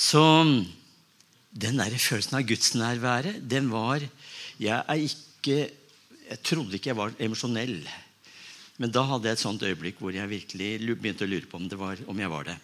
Så 0.00 0.22
den 1.50 1.80
der 1.82 1.96
følelsen 1.98 2.38
av 2.38 2.46
gudsnærværet, 2.46 3.40
den 3.50 3.70
var 3.72 4.00
Jeg 4.60 4.84
er 4.86 4.94
ikke 4.94 5.70
Jeg 6.30 6.42
trodde 6.46 6.76
ikke 6.76 6.90
jeg 6.92 6.96
var 6.96 7.10
emosjonell. 7.18 7.88
Men 8.78 8.92
da 8.94 9.02
hadde 9.02 9.26
jeg 9.26 9.32
et 9.34 9.42
sånt 9.42 9.62
øyeblikk 9.66 9.98
hvor 9.98 10.14
jeg 10.14 10.30
virkelig 10.30 10.94
begynte 10.94 11.26
å 11.26 11.28
lure 11.28 11.46
på 11.50 11.58
om, 11.58 11.66
var, 11.74 11.98
om 12.06 12.20
jeg 12.22 12.30
var 12.30 12.44
det. 12.46 12.54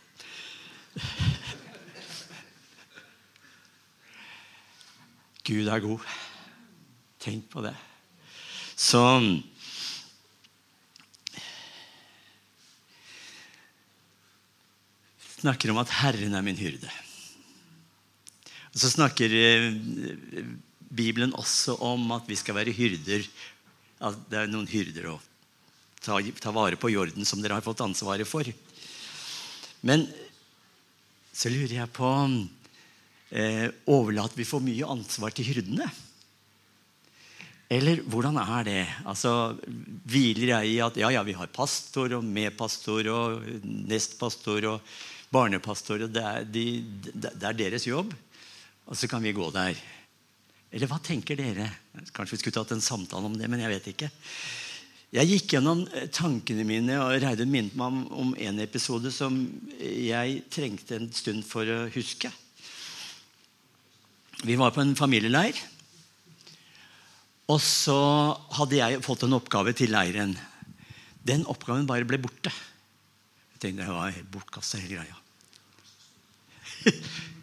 Gud 5.46 5.66
er 5.66 5.82
god. 5.82 6.06
Tenk 7.22 7.50
på 7.50 7.60
det. 7.66 7.74
Så 8.78 9.02
snakker 15.40 15.74
om 15.74 15.82
at 15.82 15.92
Herren 16.00 16.34
er 16.38 16.46
min 16.46 16.58
hyrde. 16.58 16.90
Og 18.76 18.82
så 18.82 18.90
snakker 18.92 19.32
eh, 19.32 19.70
Bibelen 20.92 21.32
også 21.32 21.78
om 21.80 22.10
at 22.12 22.28
vi 22.28 22.36
skal 22.36 22.58
være 22.58 22.74
hyrder. 22.76 23.24
At 24.04 24.18
det 24.28 24.42
er 24.42 24.50
noen 24.52 24.68
hyrder 24.68 25.14
å 25.14 25.16
ta, 26.04 26.20
ta 26.20 26.52
vare 26.52 26.76
på 26.76 26.92
jorden 26.92 27.24
som 27.24 27.40
dere 27.40 27.56
har 27.56 27.64
fått 27.64 27.80
ansvaret 27.86 28.28
for. 28.28 28.44
Men 29.80 30.04
så 31.32 31.48
lurer 31.48 31.78
jeg 31.78 31.94
på 31.96 32.10
eh, 33.32 33.72
Overlater 33.88 34.36
vi 34.36 34.48
for 34.48 34.60
mye 34.60 34.92
ansvar 34.92 35.32
til 35.32 35.48
hyrdene? 35.48 35.88
Eller 37.72 38.04
hvordan 38.04 38.36
er 38.44 38.68
det? 38.68 38.84
Altså, 39.08 39.56
Hviler 40.04 40.52
jeg 40.52 40.76
i 40.76 40.78
at 40.84 41.00
ja, 41.00 41.14
ja, 41.16 41.24
vi 41.24 41.34
har 41.40 41.48
pastor 41.48 42.12
og 42.20 42.28
medpastor 42.28 43.08
og 43.10 43.48
nestpastor 43.64 44.68
og 44.74 44.96
barnepastor, 45.32 46.04
og 46.06 46.12
det 46.14 46.22
er, 46.22 46.44
de, 46.44 46.66
det 47.16 47.40
er 47.40 47.56
deres 47.58 47.88
jobb, 47.88 48.12
og 48.86 48.98
så 48.98 49.08
kan 49.10 49.22
vi 49.24 49.34
gå 49.34 49.50
der. 49.54 49.78
Eller 50.70 50.90
hva 50.90 50.98
tenker 51.02 51.38
dere? 51.38 51.68
Kanskje 52.14 52.36
vi 52.36 52.40
skulle 52.44 52.56
tatt 52.58 52.74
en 52.76 52.84
samtale 52.84 53.28
om 53.28 53.36
det, 53.38 53.48
men 53.50 53.62
jeg 53.62 53.72
vet 53.74 53.90
ikke. 53.92 54.10
Jeg 55.14 55.30
gikk 55.30 55.54
gjennom 55.54 55.84
eh, 55.94 56.08
tankene 56.12 56.64
mine, 56.66 56.98
og 57.02 57.14
Reidun 57.22 57.50
minnet 57.52 57.76
meg 57.78 57.86
om, 57.92 58.00
om 58.10 58.34
en 58.42 58.58
episode 58.62 59.12
som 59.14 59.38
jeg 59.78 60.42
trengte 60.52 60.98
en 60.98 61.08
stund 61.14 61.46
for 61.46 61.68
å 61.70 61.86
huske. 61.94 62.30
Vi 64.42 64.58
var 64.58 64.74
på 64.74 64.82
en 64.82 64.96
familieleir. 64.98 65.56
Og 67.46 67.60
så 67.62 67.96
hadde 68.58 68.80
jeg 68.80 69.04
fått 69.06 69.22
en 69.24 69.36
oppgave 69.38 69.72
til 69.78 69.94
leiren. 69.94 70.34
Den 71.26 71.46
oppgaven 71.48 71.86
bare 71.88 72.06
ble 72.08 72.18
borte. 72.22 72.50
Jeg 73.54 73.62
tenkte 73.62 73.86
det 73.86 73.94
var 73.94 74.18
bortkasta, 74.34 74.82
hele 74.82 74.98
greia. 74.98 75.16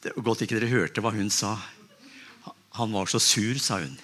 Det 0.00 0.14
var 0.16 0.24
godt 0.30 0.46
ikke 0.46 0.56
dere 0.56 0.70
hørte 0.70 1.02
hva 1.04 1.12
hun 1.12 1.28
sa. 1.32 1.54
Han 2.78 2.92
var 2.94 3.10
så 3.10 3.20
sur, 3.20 3.58
sa 3.60 3.80
hun. 3.82 3.96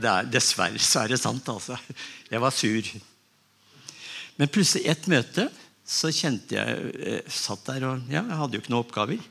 Er, 0.00 0.28
dessverre 0.30 0.78
så 0.80 1.02
er 1.02 1.12
det 1.12 1.18
sant, 1.20 1.48
altså. 1.50 1.74
Jeg 2.30 2.40
var 2.40 2.54
sur. 2.54 2.90
Men 4.38 4.48
plutselig 4.48 4.86
et 4.88 5.08
møte 5.10 5.48
så 5.90 6.12
kjente 6.14 6.54
jeg 6.54 6.92
jeg 7.02 7.32
satt 7.34 7.66
der 7.66 7.84
og 7.88 8.12
ja, 8.12 8.22
jeg 8.22 8.38
hadde 8.38 8.56
jo 8.56 8.62
ikke 8.62 8.72
noen 8.72 8.84
oppgaver. 8.84 9.24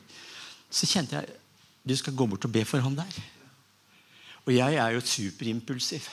Så 0.70 0.86
kjente 0.90 1.16
jeg 1.16 1.38
du 1.88 1.96
skal 1.96 2.14
gå 2.14 2.26
bort 2.28 2.44
og 2.44 2.52
be 2.52 2.62
for 2.68 2.84
han 2.84 2.98
der. 2.98 3.14
Og 4.44 4.52
jeg 4.52 4.76
er 4.76 4.92
jo 4.92 5.00
superimpulsiv. 5.00 6.04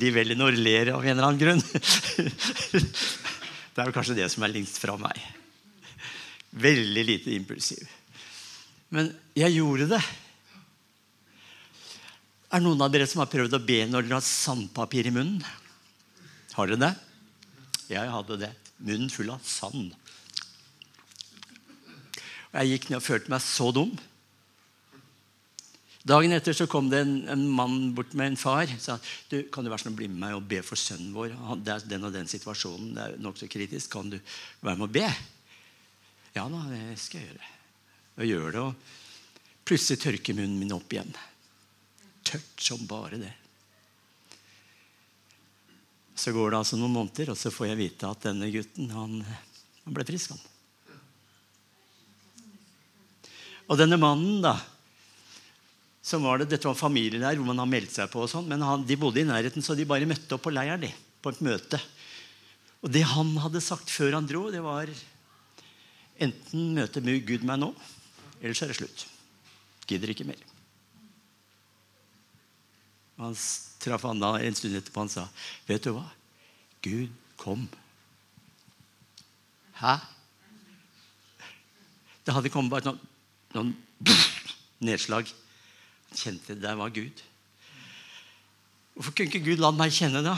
Liv 0.00 0.16
Elinor 0.22 0.56
ler 0.56 0.94
av 0.94 1.04
en 1.04 1.12
eller 1.12 1.28
annen 1.28 1.42
grunn. 1.42 1.62
Det 3.70 3.78
er 3.78 3.84
vel 3.84 3.94
kanskje 3.94 4.16
det 4.16 4.30
som 4.32 4.42
er 4.42 4.54
lengst 4.56 4.80
fra 4.80 4.96
meg. 5.00 5.20
Veldig 6.50 7.04
lite 7.06 7.34
impulsiv. 7.36 7.86
Men 8.90 9.12
jeg 9.38 9.54
gjorde 9.54 9.86
det. 9.92 10.02
Er 12.50 12.58
det 12.58 12.66
noen 12.66 12.82
av 12.82 12.90
dere 12.90 13.06
som 13.06 13.22
har 13.22 13.30
prøvd 13.30 13.54
å 13.54 13.62
be 13.62 13.84
når 13.86 14.08
dere 14.08 14.18
har 14.18 14.26
sandpapir 14.26 15.06
i 15.06 15.14
munnen? 15.14 15.44
Har 16.56 16.66
dere 16.66 16.82
det? 16.82 16.94
Jeg 17.92 18.10
hadde 18.10 18.40
det. 18.42 18.50
Munnen 18.82 19.12
full 19.12 19.30
av 19.30 19.42
sand. 19.46 19.94
Og 22.50 22.56
Jeg 22.58 22.72
gikk 22.72 22.88
ned 22.90 22.98
og 22.98 23.06
følte 23.06 23.30
meg 23.30 23.44
så 23.46 23.70
dum. 23.74 23.92
Dagen 26.10 26.32
etter 26.32 26.56
så 26.56 26.64
kom 26.70 26.88
det 26.90 27.04
en, 27.04 27.16
en 27.30 27.42
mann 27.54 27.90
bort 27.94 28.14
med 28.16 28.32
en 28.32 28.40
far. 28.40 28.70
sa 28.80 28.96
du, 29.30 29.44
kan 29.52 29.62
du 29.62 29.70
være 29.70 29.84
sånn 29.84 29.94
å 29.94 29.98
bli 30.00 30.08
med 30.08 30.22
meg 30.24 30.38
og 30.38 30.46
be 30.50 30.62
for 30.66 30.80
sønnen 30.80 31.12
vår. 31.14 31.36
Han, 31.46 31.62
det 31.62 31.76
er 31.76 31.90
den 31.92 32.08
og 32.08 32.14
den 32.16 32.30
situasjonen. 32.30 32.94
Det 32.96 33.04
er 33.04 33.18
nokså 33.22 33.50
kritisk. 33.52 33.92
Kan 33.92 34.10
du 34.10 34.16
være 34.64 34.80
med 34.80 34.88
og 34.88 34.96
be? 34.96 35.06
Ja 36.36 36.46
da, 36.50 36.62
det 36.70 36.98
skal 37.00 37.20
jeg 37.22 37.32
gjøre. 37.32 37.50
Og 38.20 38.28
gjør 38.28 38.48
det. 38.54 38.64
Og 38.64 39.66
plutselig 39.66 40.02
tørker 40.02 40.36
munnen 40.38 40.58
min 40.60 40.74
opp 40.76 40.92
igjen. 40.92 41.12
Tørt 42.26 42.62
som 42.62 42.82
bare 42.90 43.20
det. 43.20 43.32
Så 46.14 46.34
går 46.36 46.52
det 46.52 46.60
altså 46.60 46.76
noen 46.76 46.94
måneder, 46.98 47.32
og 47.32 47.38
så 47.40 47.52
får 47.54 47.70
jeg 47.70 47.80
vite 47.80 48.08
at 48.10 48.26
denne 48.28 48.50
gutten 48.52 48.90
han, 48.92 49.20
han 49.86 49.96
ble 49.96 50.04
frisk. 50.06 50.34
han. 50.34 50.42
Og 53.70 53.78
denne 53.78 53.96
mannen, 54.00 54.42
da 54.44 54.58
som 56.02 56.24
var 56.24 56.40
det, 56.40 56.48
Dette 56.50 56.66
var 56.66 56.74
en 56.74 56.80
familie 56.80 57.20
der 57.20 57.36
hvor 57.38 57.46
man 57.50 57.60
har 57.60 57.68
meldt 57.68 57.92
seg 57.94 58.10
på. 58.10 58.24
og 58.24 58.30
sånn, 58.32 58.48
Men 58.48 58.64
han, 58.64 58.84
de 58.86 58.96
bodde 58.98 59.20
i 59.20 59.28
nærheten, 59.28 59.62
så 59.62 59.76
de 59.76 59.88
bare 59.88 60.08
møtte 60.08 60.34
opp 60.34 60.46
på 60.46 60.52
leiren 60.54 60.80
de, 60.82 60.90
på 61.20 61.32
et 61.32 61.42
møte. 61.44 61.80
Og 62.80 62.90
det 62.90 63.04
han 63.04 63.34
hadde 63.44 63.62
sagt 63.62 63.92
før 63.92 64.16
han 64.16 64.28
dro, 64.28 64.48
det 64.50 64.62
var 64.64 64.90
enten 66.20 66.70
møter 66.76 67.04
Gud 67.26 67.44
meg 67.48 67.60
nå, 67.60 67.72
eller 68.40 68.56
så 68.56 68.66
er 68.66 68.72
det 68.72 68.80
slutt. 68.80 69.06
Gidder 69.88 70.12
ikke 70.12 70.28
mer. 70.28 70.40
Han 73.20 73.36
traff 73.80 74.04
Anna 74.08 74.38
en 74.40 74.56
stund 74.56 74.76
etterpå 74.78 75.02
han 75.02 75.12
sa, 75.12 75.28
'Vet 75.66 75.84
du 75.84 75.92
hva? 75.92 76.06
Gud 76.82 77.10
kom.' 77.36 77.68
Hæ? 79.80 79.96
Det 82.24 82.34
hadde 82.34 82.52
kommet 82.52 82.70
bare 82.70 82.84
noen, 82.84 83.00
noen 83.54 83.76
nedslag. 84.88 85.28
Han 86.10 86.16
kjente 86.16 86.54
det 86.54 86.62
der 86.62 86.76
var 86.76 86.92
Gud. 86.92 87.22
Hvorfor 88.94 89.12
kunne 89.12 89.32
ikke 89.32 89.44
Gud 89.44 89.62
la 89.62 89.70
meg 89.72 89.92
kjenne 89.96 90.20
det? 90.24 90.36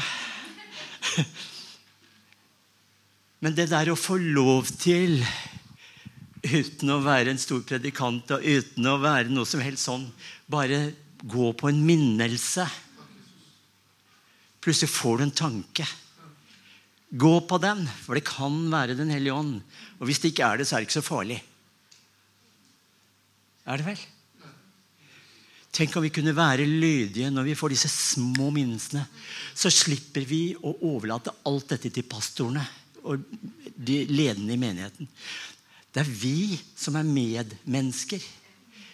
Men 3.43 3.57
det 3.59 3.71
der 3.73 3.91
å 3.91 3.99
få 3.99 4.17
lov 4.23 4.71
til, 4.79 5.19
uten 6.43 6.91
å 6.91 7.03
være 7.05 7.33
en 7.33 7.41
stor 7.41 7.63
predikant 7.67 8.33
og 8.35 8.43
uten 8.45 8.89
å 8.91 8.99
være 9.03 9.31
noe 9.31 9.47
som 9.49 9.63
helst 9.63 9.87
sånn, 9.87 10.09
bare 10.51 10.91
gå 11.23 11.53
på 11.55 11.71
en 11.71 11.85
minnelse 11.87 12.67
Plutselig 14.63 14.93
får 14.95 15.19
du 15.19 15.25
en 15.27 15.35
tanke. 15.35 15.87
Gå 17.11 17.33
på 17.51 17.59
den, 17.61 17.83
for 18.05 18.17
det 18.17 18.25
kan 18.29 18.55
være 18.73 18.97
Den 18.97 19.11
hellige 19.11 19.35
ånd. 19.35 19.61
Og 19.99 20.07
hvis 20.09 20.23
det 20.23 20.33
ikke 20.33 20.49
er 20.49 20.61
det, 20.61 20.69
så 20.69 20.77
er 20.77 20.83
det 20.83 20.89
ikke 20.89 21.01
så 21.01 21.07
farlig. 21.07 21.39
Er 23.67 23.79
det 23.79 23.87
vel? 23.87 24.05
Tenk 25.73 25.95
om 25.97 26.05
vi 26.05 26.13
kunne 26.13 26.37
være 26.37 26.69
lydige 26.69 27.31
når 27.33 27.47
vi 27.49 27.57
får 27.57 27.73
disse 27.73 27.91
små 27.91 28.51
minnelsene. 28.55 29.03
Så 29.57 29.73
slipper 29.73 30.27
vi 30.29 30.53
å 30.55 30.75
overlate 30.93 31.33
alt 31.49 31.73
dette 31.73 31.91
til 31.91 32.07
pastorene 32.07 32.65
og 33.03 33.23
de 33.73 34.03
ledende 34.07 34.55
i 34.55 34.61
menigheten. 34.61 35.09
Det 35.93 36.01
er 36.01 36.09
vi 36.09 36.57
som 36.79 36.97
er 36.97 37.05
medmennesker. 37.09 38.23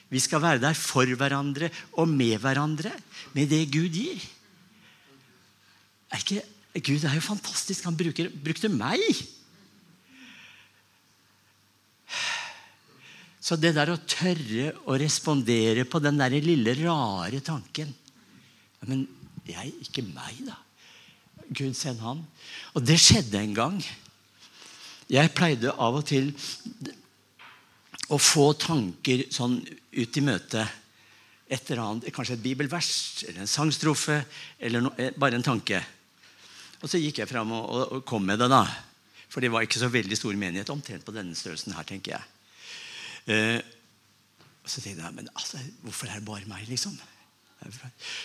Vi 0.08 0.20
skal 0.22 0.42
være 0.42 0.62
der 0.62 0.76
for 0.76 1.06
hverandre 1.20 1.70
og 2.00 2.08
med 2.10 2.38
hverandre 2.42 2.92
med 3.36 3.50
det 3.50 3.66
Gud 3.70 3.92
gir. 3.92 4.22
Er 6.08 6.22
ikke, 6.22 6.42
Gud 6.80 7.04
er 7.04 7.18
jo 7.18 7.24
fantastisk. 7.24 7.84
Han 7.84 7.98
bruker, 7.98 8.30
brukte 8.32 8.70
meg. 8.72 9.04
Så 13.48 13.56
det 13.56 13.74
der 13.76 13.92
å 13.92 14.00
tørre 14.08 14.72
å 14.88 14.96
respondere 15.00 15.84
på 15.88 16.00
den 16.04 16.18
der 16.20 16.34
lille 16.42 16.74
rare 16.82 17.40
tanken 17.44 17.94
Men 18.88 19.06
jeg, 19.48 19.72
ikke 19.82 20.04
meg, 20.04 20.42
da. 20.46 20.56
Gud, 21.48 21.72
send 21.76 22.02
han. 22.04 22.20
Og 22.76 22.84
det 22.84 22.98
skjedde 23.00 23.40
en 23.40 23.54
gang. 23.56 23.78
Jeg 25.08 25.32
pleide 25.32 25.72
av 25.80 25.96
og 25.96 26.04
til 26.08 26.32
å 28.12 28.18
få 28.20 28.50
tanker 28.60 29.26
sånn 29.32 29.56
ut 29.64 30.18
i 30.20 30.24
møte. 30.24 30.64
Et 31.48 31.70
eller 31.70 31.80
annet, 31.84 32.10
kanskje 32.12 32.36
et 32.36 32.44
bibelvers 32.44 32.90
eller 33.24 33.42
en 33.44 33.48
sangstrofe 33.48 34.18
eller 34.60 34.84
no, 34.84 34.92
eh, 35.00 35.14
bare 35.16 35.38
en 35.38 35.44
tanke. 35.44 35.80
Og 36.82 36.90
så 36.92 37.00
gikk 37.00 37.22
jeg 37.22 37.30
fram 37.30 37.54
og, 37.56 37.70
og, 37.86 38.02
kom 38.08 38.26
med 38.28 38.40
det, 38.40 38.50
da. 38.52 38.62
For 39.28 39.44
det 39.44 39.50
var 39.52 39.64
ikke 39.64 39.80
så 39.80 39.88
veldig 39.92 40.16
stor 40.16 40.36
menighet, 40.36 40.68
omtrent 40.72 41.04
på 41.04 41.14
denne 41.16 41.36
størrelsen 41.36 41.76
her, 41.76 41.88
tenker 41.88 42.14
jeg. 42.18 42.28
Eh, 43.32 43.58
så 44.68 44.84
tenkte 44.84 45.06
jeg 45.06 45.16
men 45.16 45.32
altså, 45.32 45.60
hvorfor 45.84 46.12
er 46.12 46.20
det 46.20 46.28
bare 46.28 46.48
meg, 46.48 46.68
liksom? 46.68 46.96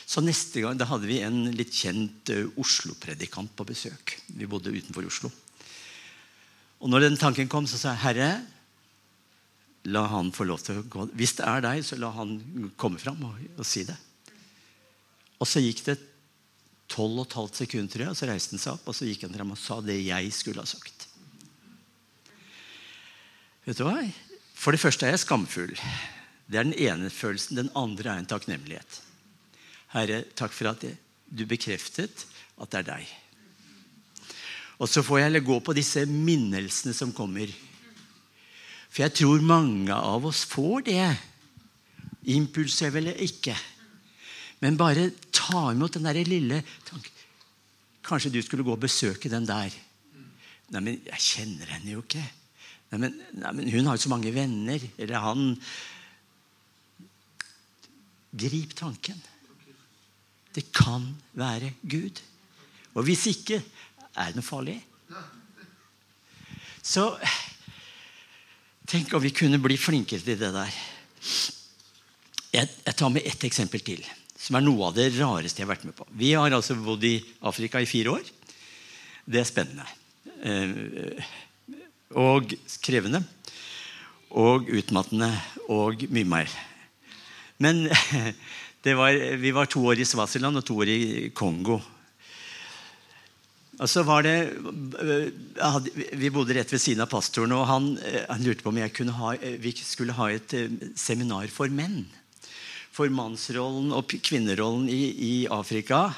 Så 0.06 0.22
neste 0.22 0.62
gang 0.62 0.78
da 0.78 0.86
hadde 0.92 1.08
vi 1.10 1.24
en 1.26 1.48
litt 1.56 1.74
kjent 1.74 2.30
eh, 2.30 2.60
Oslo-predikant 2.60 3.56
på 3.56 3.66
besøk. 3.72 4.18
Vi 4.36 4.52
bodde 4.52 4.76
utenfor 4.76 5.08
Oslo. 5.08 5.32
Og 6.84 6.92
når 6.92 7.06
den 7.06 7.20
tanken 7.20 7.48
kom, 7.52 7.68
så 7.70 7.80
sa 7.80 7.94
jeg 7.94 8.04
Herre, 8.04 8.32
la 9.88 10.04
han 10.12 10.32
få 10.36 10.46
lov 10.48 10.64
til 10.64 10.82
å 10.82 10.88
gå. 10.88 11.08
Hvis 11.16 11.38
det 11.40 11.46
er 11.48 11.64
deg, 11.64 11.84
så 11.88 12.00
la 12.00 12.10
han 12.16 12.36
komme 12.80 13.00
fram 13.00 13.24
og, 13.28 13.40
og 13.56 13.68
si 13.68 13.86
det. 13.88 13.96
Og 15.40 15.48
så 15.48 15.64
gikk 15.64 15.84
det 15.88 15.98
tolv 16.92 17.24
og 17.24 17.26
et 17.26 17.38
halvt 17.40 17.64
sekund, 17.64 17.92
tror 17.92 18.06
jeg, 18.06 18.14
og 18.14 18.20
så 18.20 18.30
reiste 18.30 18.56
han 18.56 18.64
seg 18.64 18.76
opp 18.76 18.92
og 18.92 18.96
så 18.96 19.08
gikk 19.08 19.26
han 19.26 19.36
frem 19.36 19.56
og 19.56 19.60
sa 19.60 19.80
det 19.84 19.98
jeg 20.04 20.36
skulle 20.36 20.64
ha 20.64 20.70
sagt. 20.70 21.08
Vet 23.64 23.80
du 23.80 23.86
hva? 23.88 23.98
For 24.60 24.76
det 24.76 24.84
første 24.84 25.08
er 25.08 25.16
jeg 25.16 25.24
skamfull. 25.24 25.74
Det 26.52 26.60
er 26.60 26.68
den 26.68 26.76
ene 26.76 27.10
følelsen. 27.12 27.60
Den 27.60 27.72
andre 27.80 28.12
er 28.12 28.22
en 28.22 28.30
takknemlighet. 28.30 29.00
Herre, 29.96 30.24
takk 30.36 30.56
for 30.56 30.72
at 30.74 30.84
du 30.84 31.46
bekreftet 31.48 32.26
at 32.60 32.72
det 32.72 32.84
er 32.84 32.90
deg. 32.92 33.14
Og 34.84 34.90
så 34.92 35.04
får 35.06 35.20
jeg 35.22 35.30
heller 35.30 35.46
gå 35.48 35.60
på 35.64 35.76
disse 35.78 36.04
minnelsene 36.10 36.92
som 36.96 37.14
kommer. 37.16 37.48
For 38.92 39.06
jeg 39.06 39.16
tror 39.22 39.46
mange 39.48 39.96
av 39.96 40.26
oss 40.28 40.44
får 40.50 40.84
det. 40.90 41.06
Impulsiv 42.36 43.00
eller 43.00 43.22
ikke. 43.24 43.56
Men 44.64 44.80
bare 44.80 45.10
ta 45.32 45.70
imot 45.72 45.96
den 45.96 46.08
der 46.08 46.20
lille 46.28 46.60
tanken. 46.88 47.10
Kanskje 48.04 48.34
du 48.34 48.42
skulle 48.44 48.66
gå 48.68 48.76
og 48.76 48.84
besøke 48.84 49.32
den 49.32 49.48
der. 49.48 49.72
Nei, 50.74 50.82
men 50.82 51.00
jeg 51.08 51.24
kjenner 51.30 51.72
henne 51.78 51.96
jo 51.96 52.04
ikke. 52.04 52.24
Nei, 52.92 53.08
nei, 53.08 53.52
men 53.56 53.72
hun 53.72 53.88
har 53.88 53.96
jo 53.96 54.04
så 54.04 54.12
mange 54.12 54.36
venner. 54.36 54.84
Eller 54.98 55.24
han 55.24 55.54
Grip 58.34 58.74
tanken. 58.76 59.20
Det 60.54 60.66
kan 60.74 61.06
være 61.38 61.72
Gud. 61.86 62.20
Og 62.98 63.06
hvis 63.08 63.28
ikke, 63.30 63.60
er 64.14 64.32
det 64.32 64.38
noe 64.38 64.46
farlig? 64.46 64.78
Så 66.84 67.08
tenk 68.90 69.14
om 69.16 69.24
vi 69.24 69.32
kunne 69.34 69.62
bli 69.64 69.78
flinkere 69.80 70.22
til 70.22 70.40
det 70.40 70.52
der. 70.54 70.80
Jeg, 72.54 72.70
jeg 72.86 72.96
tar 73.00 73.14
med 73.14 73.26
ett 73.26 73.46
eksempel 73.48 73.82
til, 73.86 74.04
som 74.38 74.60
er 74.60 74.66
noe 74.66 74.90
av 74.90 74.98
det 74.98 75.08
rareste 75.16 75.62
jeg 75.62 75.66
har 75.66 75.74
vært 75.74 75.88
med 75.88 75.96
på. 75.98 76.06
Vi 76.20 76.34
har 76.38 76.54
altså 76.54 76.76
bodd 76.78 77.06
i 77.08 77.16
Afrika 77.50 77.82
i 77.82 77.90
fire 77.90 78.18
år. 78.18 78.28
Det 79.26 79.40
er 79.40 79.48
spennende. 79.48 79.88
Eh, 80.44 81.24
og 82.20 82.54
krevende. 82.84 83.24
Og 84.36 84.68
utmattende. 84.68 85.32
Og 85.72 86.06
mye 86.12 86.28
mer. 86.28 86.52
Men 87.64 87.88
var, 89.00 89.18
vi 89.40 89.56
var 89.56 89.72
to 89.72 89.86
år 89.88 90.04
i 90.04 90.08
Svasiland 90.08 90.60
og 90.60 90.68
to 90.68 90.78
år 90.84 90.92
i 90.92 91.02
Kongo. 91.34 91.80
Og 93.82 93.90
så 93.90 94.04
var 94.06 94.22
det, 94.22 94.54
Vi 96.14 96.30
bodde 96.30 96.54
rett 96.54 96.74
ved 96.74 96.82
siden 96.82 97.02
av 97.02 97.10
pastoren, 97.10 97.56
og 97.58 97.66
han, 97.68 97.88
han 98.30 98.44
lurte 98.46 98.64
på 98.64 98.70
om 98.74 98.82
ha, 99.18 99.32
vi 99.60 99.74
skulle 99.78 100.14
ha 100.14 100.30
et 100.32 100.54
seminar 100.96 101.48
for 101.48 101.70
menn. 101.74 102.06
For 102.94 103.10
mannsrollen 103.10 103.90
og 103.96 104.14
kvinnerollen 104.22 104.86
i, 104.90 105.02
i 105.18 105.34
Afrika 105.50 106.12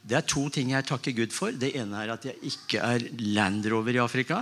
det 0.00 0.16
er 0.16 0.24
to 0.28 0.46
ting 0.52 0.70
jeg 0.72 0.86
takker 0.88 1.12
Gud 1.12 1.34
for. 1.34 1.52
Det 1.52 1.74
ene 1.76 1.98
er 2.00 2.14
at 2.14 2.24
jeg 2.24 2.38
ikke 2.48 2.80
er 2.80 3.04
landrover 3.36 3.98
i 3.98 4.00
Afrika. 4.00 4.40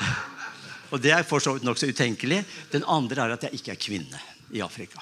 Og 0.92 1.00
det 1.00 1.14
er 1.14 1.24
for 1.24 1.40
så 1.42 1.54
vidt 1.54 1.64
nokså 1.64 1.88
utenkelig. 1.88 2.42
Den 2.72 2.84
andre 2.90 3.24
er 3.24 3.36
at 3.36 3.46
jeg 3.46 3.60
ikke 3.60 3.72
er 3.72 3.80
kvinne 3.80 4.20
i 4.52 4.60
Afrika. 4.64 5.00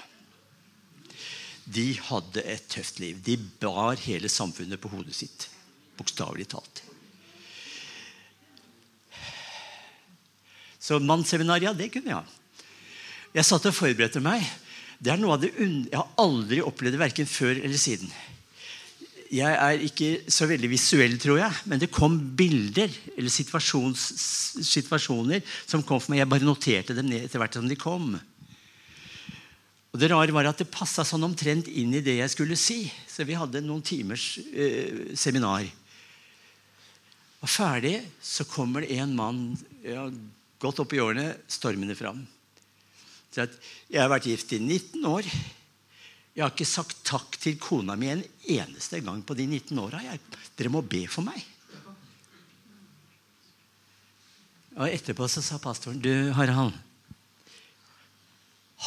De 1.68 1.90
hadde 2.06 2.44
et 2.44 2.68
tøft 2.70 3.00
liv. 3.02 3.18
De 3.24 3.36
bar 3.60 3.98
hele 4.04 4.30
samfunnet 4.30 4.80
på 4.80 4.92
hodet 4.92 5.16
sitt. 5.16 5.48
Bokstavelig 5.98 6.46
talt. 6.54 6.84
Så 10.78 11.02
mannsseminar, 11.02 11.60
ja, 11.60 11.74
det 11.76 11.90
kunne 11.92 12.14
jeg. 12.14 12.38
Jeg 13.36 13.44
satt 13.44 13.66
og 13.68 13.76
forberedte 13.76 14.22
meg. 14.24 14.40
Det 14.98 15.12
er 15.12 15.20
noe 15.20 15.36
av 15.36 15.42
det 15.42 15.52
Jeg 15.58 15.94
har 15.94 16.08
aldri 16.18 16.62
opplevd 16.64 16.96
det 16.96 17.02
verken 17.02 17.28
før 17.28 17.60
eller 17.60 17.78
siden. 17.78 18.08
Jeg 19.28 19.52
er 19.52 19.82
ikke 19.84 20.24
så 20.32 20.46
veldig 20.48 20.70
visuell, 20.72 21.18
tror 21.20 21.36
jeg, 21.42 21.52
men 21.68 21.82
det 21.82 21.90
kom 21.92 22.14
bilder 22.38 22.88
eller 23.12 23.28
situasjoner 23.28 25.42
som 25.68 25.84
kom 25.84 26.00
for 26.00 26.14
meg. 26.14 26.22
Jeg 26.22 26.32
bare 26.32 26.48
noterte 26.48 26.96
dem 26.96 27.10
ned 27.10 27.26
etter 27.26 27.42
hvert 27.42 27.58
som 27.58 27.68
de 27.68 27.76
kom. 27.76 28.14
Og 29.92 30.00
Det 30.00 30.08
rare 30.08 30.32
var 30.32 30.48
at 30.48 30.62
det 30.62 30.72
passa 30.72 31.04
sånn 31.04 31.28
omtrent 31.28 31.68
inn 31.68 31.92
i 31.92 32.04
det 32.04 32.16
jeg 32.22 32.32
skulle 32.32 32.56
si. 32.56 32.92
Så 33.08 33.24
vi 33.28 33.36
hadde 33.36 33.60
noen 33.64 33.84
timers 33.84 34.38
eh, 34.48 35.12
seminar. 35.18 35.68
Og 37.38 37.50
ferdig 37.50 38.00
så 38.24 38.46
kommer 38.48 38.82
det 38.82 38.96
en 38.98 39.14
mann 39.14 39.42
ja, 39.84 40.08
godt 40.58 40.82
opp 40.82 40.94
i 40.94 41.02
årene 41.02 41.30
stormende 41.50 41.94
fram. 41.98 42.24
Så 43.30 43.44
at 43.44 43.54
jeg 43.86 44.02
har 44.02 44.10
vært 44.10 44.26
gift 44.30 44.54
i 44.56 44.58
19 44.58 45.06
år. 45.06 45.28
Jeg 46.34 46.42
har 46.44 46.54
ikke 46.54 46.66
sagt 46.66 46.98
takk 47.06 47.38
til 47.42 47.58
kona 47.62 47.94
mi 47.98 48.10
en 48.10 48.24
eneste 48.50 49.00
gang 49.04 49.22
på 49.26 49.36
de 49.38 49.46
19 49.46 49.78
åra. 49.82 50.02
Dere 50.58 50.72
må 50.72 50.82
be 50.82 51.04
for 51.10 51.26
meg. 51.26 51.38
Og 54.78 54.86
Etterpå 54.86 55.26
så 55.30 55.42
sa 55.42 55.58
pastoren 55.62 55.98
Du, 56.02 56.12
Harald. 56.38 56.76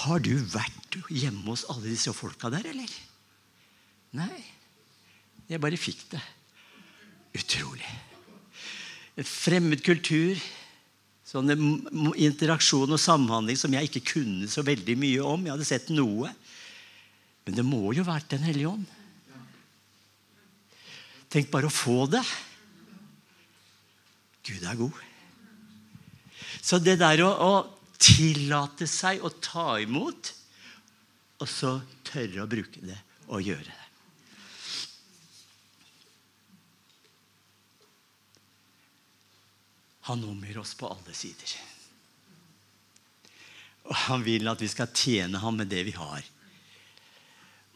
Har 0.01 0.23
du 0.23 0.31
vært 0.53 0.95
hjemme 1.11 1.43
hos 1.49 1.65
alle 1.71 1.91
disse 1.91 2.13
folka 2.15 2.51
der, 2.51 2.69
eller? 2.71 2.93
Nei. 4.15 4.39
Jeg 5.51 5.59
bare 5.59 5.79
fikk 5.79 6.05
det. 6.13 6.21
Utrolig. 7.35 7.91
En 9.19 9.27
fremmed 9.27 9.83
kultur. 9.85 10.39
Sånne 11.27 11.55
interaksjon 12.19 12.91
og 12.91 12.99
samhandling 12.99 13.59
som 13.59 13.71
jeg 13.75 13.87
ikke 13.87 14.03
kunne 14.15 14.49
så 14.51 14.63
veldig 14.67 14.97
mye 14.99 15.23
om. 15.23 15.45
Jeg 15.45 15.55
hadde 15.55 15.67
sett 15.67 15.91
noe. 15.93 16.31
Men 17.45 17.57
det 17.57 17.65
må 17.65 17.93
jo 17.95 18.05
vært 18.07 18.31
Den 18.33 18.45
hellige 18.45 18.71
ånd. 18.73 18.89
Tenk 21.31 21.47
bare 21.51 21.69
å 21.69 21.73
få 21.73 22.03
det. 22.11 22.23
Gud 24.43 24.65
er 24.67 24.79
god. 24.79 24.97
Så 26.61 26.81
det 26.83 26.97
der 26.99 27.23
å, 27.23 27.29
å 27.31 27.53
tillate 28.01 28.87
seg 28.89 29.23
å 29.23 29.31
ta 29.41 29.77
imot, 29.81 30.33
og 31.41 31.49
så 31.49 31.77
tørre 32.05 32.43
å 32.43 32.49
bruke 32.49 32.83
det 32.83 32.97
og 33.31 33.45
gjøre 33.45 33.69
det. 33.69 33.80
Han 40.09 40.23
omgir 40.25 40.57
oss 40.61 40.73
på 40.77 40.89
alle 40.89 41.13
sider. 41.13 41.53
Og 43.89 43.97
han 44.07 44.23
vil 44.25 44.49
at 44.49 44.61
vi 44.61 44.69
skal 44.71 44.89
tjene 44.95 45.41
ham 45.41 45.59
med 45.61 45.69
det 45.71 45.83
vi 45.87 45.95
har. 45.97 46.25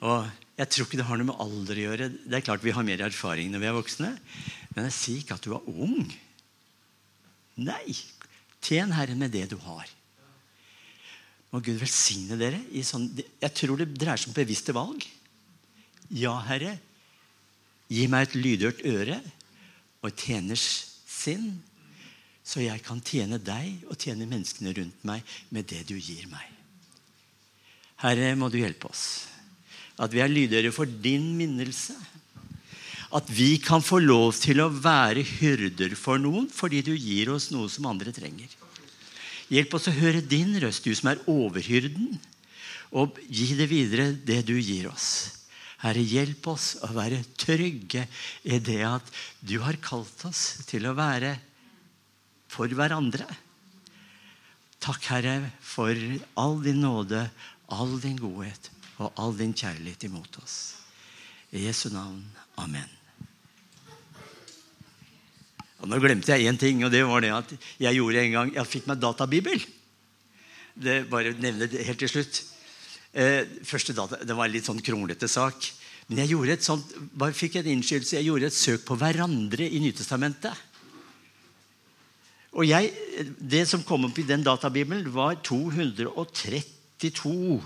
Og 0.06 0.26
Jeg 0.56 0.72
tror 0.72 0.86
ikke 0.88 0.98
det 1.02 1.08
har 1.10 1.20
noe 1.20 1.28
med 1.28 1.42
alder 1.44 1.80
å 1.80 1.84
gjøre. 1.90 2.06
Det 2.24 2.38
er 2.38 2.44
klart 2.46 2.64
Vi 2.64 2.72
har 2.72 2.86
mer 2.88 3.02
erfaring 3.04 3.50
når 3.52 3.60
vi 3.60 3.68
er 3.68 3.76
voksne. 3.76 4.12
Men 4.72 4.88
jeg 4.88 4.96
sier 4.96 5.20
ikke 5.20 5.36
at 5.36 5.44
du 5.44 5.52
er 5.52 5.68
ung. 5.68 6.08
Nei. 7.60 7.96
Tjen 8.64 8.94
Herren 8.96 9.20
med 9.20 9.34
det 9.36 9.50
du 9.52 9.58
har. 9.66 9.90
Må 11.52 11.60
Gud 11.60 11.78
velsigne 11.82 12.40
dere. 12.40 12.62
Sånn, 12.88 13.10
jeg 13.20 13.52
tror 13.56 13.80
det 13.80 13.92
dreier 14.00 14.20
seg 14.20 14.32
om 14.32 14.38
bevisste 14.38 14.76
valg. 14.76 15.04
Ja, 16.16 16.38
Herre. 16.48 16.78
Gi 17.92 18.08
meg 18.12 18.30
et 18.30 18.40
lydhørt 18.40 18.82
øre 18.88 19.20
og 20.02 20.10
et 20.10 20.24
tjeners 20.24 20.66
sinn 21.10 21.52
så 22.46 22.62
jeg 22.62 22.84
kan 22.86 23.02
tjene 23.02 23.40
deg 23.42 23.88
og 23.90 23.98
tjene 23.98 24.28
menneskene 24.30 24.74
rundt 24.78 25.06
meg 25.08 25.38
med 25.50 25.66
det 25.72 25.82
du 25.90 25.96
gir 25.98 26.28
meg. 26.30 26.46
Herre, 28.04 28.36
må 28.38 28.52
du 28.54 28.60
hjelpe 28.60 28.92
oss. 28.92 29.26
At 29.98 30.14
vi 30.14 30.22
er 30.22 30.30
lydhøre 30.30 30.74
for 30.76 30.86
din 30.86 31.32
minnelse. 31.40 31.96
At 33.16 33.30
vi 33.32 33.56
kan 33.64 33.82
få 33.86 34.02
lov 34.04 34.36
til 34.38 34.62
å 34.62 34.70
være 34.70 35.24
hyrder 35.26 35.96
for 35.98 36.22
noen 36.22 36.50
fordi 36.52 36.84
du 36.86 36.94
gir 36.94 37.32
oss 37.34 37.50
noe 37.56 37.72
som 37.72 37.88
andre 37.90 38.14
trenger. 38.14 38.52
Hjelp 39.50 39.78
oss 39.78 39.90
å 39.90 39.96
høre 39.96 40.26
din 40.26 40.56
røst, 40.62 40.86
du 40.86 40.94
som 40.98 41.12
er 41.12 41.22
overhyrden, 41.30 42.16
og 42.98 43.18
gi 43.30 43.54
det 43.58 43.68
videre, 43.70 44.10
det 44.14 44.42
du 44.48 44.56
gir 44.58 44.90
oss. 44.90 45.10
Herre, 45.84 46.02
hjelp 46.02 46.48
oss 46.50 46.72
å 46.86 46.90
være 46.96 47.22
trygge 47.38 48.06
i 48.48 48.58
det 48.64 48.82
at 48.88 49.12
du 49.46 49.60
har 49.62 49.78
kalt 49.84 50.26
oss 50.26 50.66
til 50.70 50.88
å 50.90 50.96
være 50.98 51.36
for 52.56 52.72
hverandre. 52.72 53.28
Takk, 54.84 55.04
Herre, 55.12 55.52
for 55.60 55.96
all 56.40 56.60
din 56.64 56.82
nåde, 56.84 57.26
all 57.74 57.98
din 58.02 58.20
godhet 58.20 58.70
og 59.02 59.12
all 59.20 59.34
din 59.36 59.56
kjærlighet 59.56 60.08
imot 60.08 60.38
oss. 60.40 60.76
I 61.52 61.66
Jesu 61.66 61.90
navn. 61.92 62.22
Amen. 62.62 62.92
Og 65.84 65.90
nå 65.92 66.00
glemte 66.02 66.32
jeg 66.32 66.48
én 66.48 66.60
ting, 66.60 66.84
og 66.86 66.92
det 66.94 67.04
var 67.06 67.24
det 67.24 67.34
at 67.36 67.52
jeg 67.84 67.98
gjorde 67.98 68.22
en 68.22 68.36
gang 68.36 68.54
Jeg 68.56 68.72
fikk 68.72 68.88
meg 68.90 69.02
databibel. 69.02 69.66
Det 70.76 71.04
bare 71.12 71.36
nevne 71.40 71.68
det 71.72 71.84
helt 71.88 72.00
til 72.00 72.12
slutt. 72.12 72.44
Eh, 73.14 73.44
første 73.64 73.94
data, 73.96 74.24
Det 74.24 74.36
var 74.36 74.48
en 74.48 74.56
litt 74.56 74.68
sånn 74.68 74.84
kronglete 74.84 75.28
sak. 75.28 75.68
Men 76.08 76.24
jeg 76.24 76.36
gjorde 76.36 76.54
et 76.54 76.64
sånt, 76.64 76.96
bare 77.18 77.34
fikk 77.34 77.58
en 77.60 77.70
innskyldelse, 77.74 78.18
jeg 78.18 78.28
gjorde 78.28 78.50
et 78.52 78.54
søk 78.54 78.86
på 78.86 78.98
hverandre 79.00 79.66
i 79.66 79.80
Nytestamentet. 79.82 80.54
Og 82.56 82.66
jeg, 82.68 82.94
Det 83.40 83.68
som 83.68 83.84
kom 83.84 84.06
opp 84.08 84.18
i 84.20 84.24
den 84.28 84.44
databibelen, 84.44 85.12
var 85.12 85.36
232 85.44 87.62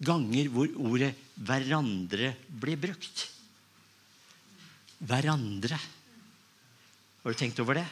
ganger 0.00 0.48
hvor 0.48 0.68
ordet 0.80 1.14
'hverandre' 1.40 2.34
blir 2.48 2.76
brukt. 2.76 3.28
Hverandre. 5.00 5.78
Har 7.22 7.32
du 7.32 7.38
tenkt 7.38 7.60
over 7.60 7.74
det? 7.74 7.86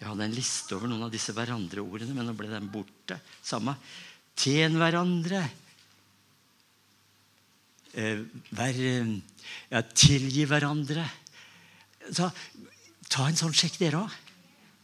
Jeg 0.00 0.08
hadde 0.08 0.24
en 0.24 0.36
liste 0.36 0.76
over 0.76 0.88
noen 0.88 1.06
av 1.06 1.12
disse 1.12 1.32
hverandre-ordene, 1.32 2.14
men 2.14 2.26
nå 2.28 2.34
ble 2.36 2.50
den 2.50 2.68
borte. 2.68 3.20
Samme. 3.42 3.76
Tjen 4.36 4.76
hverandre. 4.76 5.40
Eh, 7.96 8.20
vær, 8.52 8.76
ja, 9.70 9.80
tilgi 9.96 10.44
hverandre. 10.44 11.06
Så, 12.12 12.28
ta 13.08 13.28
en 13.28 13.40
sånn 13.40 13.56
sjekk, 13.56 13.80
dere 13.80 14.04
òg. 14.04 14.16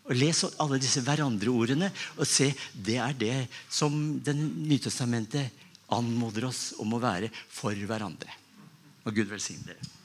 Og 0.09 0.19
Les 0.19 0.45
alle 0.59 0.81
disse 0.83 1.03
hverandre-ordene 1.05 1.91
og 2.17 2.27
se 2.27 2.51
det 2.75 2.99
er 2.99 3.17
det 3.19 3.37
som 3.71 3.95
den 4.25 4.45
Nytestamentet 4.67 5.63
anmoder 5.93 6.49
oss 6.49 6.73
om 6.83 6.97
å 6.97 7.03
være 7.03 7.31
for 7.33 7.77
hverandre. 7.77 8.33
Og 9.07 9.15
Gud 9.15 9.31
velsigne 9.31 9.73
dere. 9.73 10.02